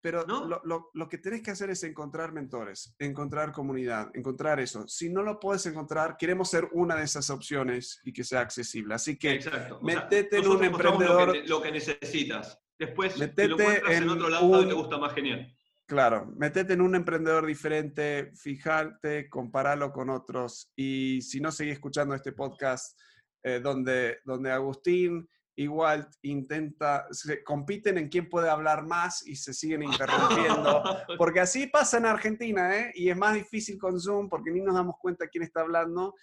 pero 0.00 0.24
lo, 0.26 0.60
lo, 0.64 0.90
lo, 0.92 1.08
que 1.08 1.18
tenés 1.18 1.42
que 1.42 1.50
hacer 1.50 1.70
es 1.70 1.82
encontrar 1.82 2.32
mentores, 2.32 2.94
encontrar 2.98 3.52
comunidad, 3.52 4.10
encontrar 4.14 4.60
eso. 4.60 4.86
Si 4.86 5.08
no 5.08 5.22
lo 5.22 5.40
puedes 5.40 5.64
encontrar, 5.64 6.16
queremos 6.18 6.50
ser 6.50 6.68
una 6.72 6.94
de 6.94 7.04
esas 7.04 7.30
opciones 7.30 8.00
y 8.04 8.12
que 8.12 8.22
sea 8.22 8.40
accesible. 8.40 8.94
Así 8.94 9.18
que 9.18 9.32
Exacto. 9.32 9.80
metete 9.82 10.38
en 10.38 10.46
un 10.46 10.64
emprendedor. 10.64 11.36
Lo 11.48 11.62
que, 11.62 11.72
necesitas. 11.72 12.60
Después, 12.78 13.18
metete 13.18 13.42
si 13.42 13.48
lo 13.48 13.58
encuentras 13.58 13.96
en, 13.96 14.08
otro 14.08 14.28
lado 14.28 14.68
te 14.68 14.74
gusta 14.74 14.98
más, 14.98 15.14
genial. 15.14 15.57
Claro, 15.88 16.30
metete 16.36 16.74
en 16.74 16.82
un 16.82 16.94
emprendedor 16.94 17.46
diferente, 17.46 18.30
fíjate, 18.34 19.30
compáralo 19.30 19.90
con 19.90 20.10
otros 20.10 20.70
y 20.76 21.22
si 21.22 21.40
no, 21.40 21.50
seguí 21.50 21.70
escuchando 21.70 22.14
este 22.14 22.32
podcast 22.32 22.94
eh, 23.42 23.58
donde, 23.60 24.18
donde 24.22 24.52
Agustín 24.52 25.26
igual 25.56 26.06
intenta, 26.20 27.06
se 27.10 27.42
compiten 27.42 27.96
en 27.96 28.10
quién 28.10 28.28
puede 28.28 28.50
hablar 28.50 28.84
más 28.84 29.26
y 29.26 29.34
se 29.34 29.54
siguen 29.54 29.82
interrumpiendo, 29.82 30.82
porque 31.18 31.40
así 31.40 31.68
pasa 31.68 31.96
en 31.96 32.04
Argentina, 32.04 32.78
¿eh? 32.78 32.92
Y 32.94 33.08
es 33.08 33.16
más 33.16 33.32
difícil 33.32 33.78
con 33.78 33.98
Zoom 33.98 34.28
porque 34.28 34.50
ni 34.50 34.60
nos 34.60 34.74
damos 34.74 34.96
cuenta 35.00 35.26
quién 35.26 35.42
está 35.42 35.62
hablando. 35.62 36.14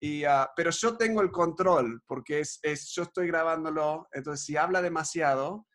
Y, 0.00 0.24
ah, 0.24 0.50
pero 0.56 0.70
yo 0.70 0.96
tengo 0.96 1.22
el 1.22 1.30
control 1.30 2.02
porque 2.04 2.40
es, 2.40 2.58
es, 2.62 2.90
yo 2.90 3.04
estoy 3.04 3.28
grabándolo, 3.28 4.08
entonces 4.12 4.44
si 4.44 4.56
habla 4.56 4.82
demasiado, 4.82 5.68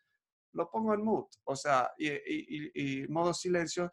lo 0.52 0.70
pongo 0.70 0.94
en 0.94 1.02
mute, 1.02 1.38
o 1.44 1.56
sea, 1.56 1.90
y, 1.98 3.06
modo 3.08 3.32
silencio. 3.34 3.92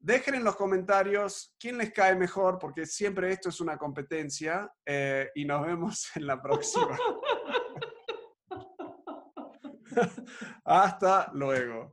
Dejen 0.00 0.36
en 0.36 0.44
los 0.44 0.54
comentarios 0.54 1.54
quién 1.58 1.76
les 1.78 1.92
cae 1.92 2.14
mejor, 2.14 2.58
porque 2.58 2.86
siempre 2.86 3.32
esto 3.32 3.48
es 3.48 3.60
una 3.60 3.76
competencia 3.76 4.70
eh, 4.86 5.28
y 5.34 5.44
nos 5.44 5.66
vemos 5.66 6.08
en 6.14 6.26
la 6.26 6.40
próxima. 6.40 6.96
Hasta 10.64 11.30
luego. 11.32 11.92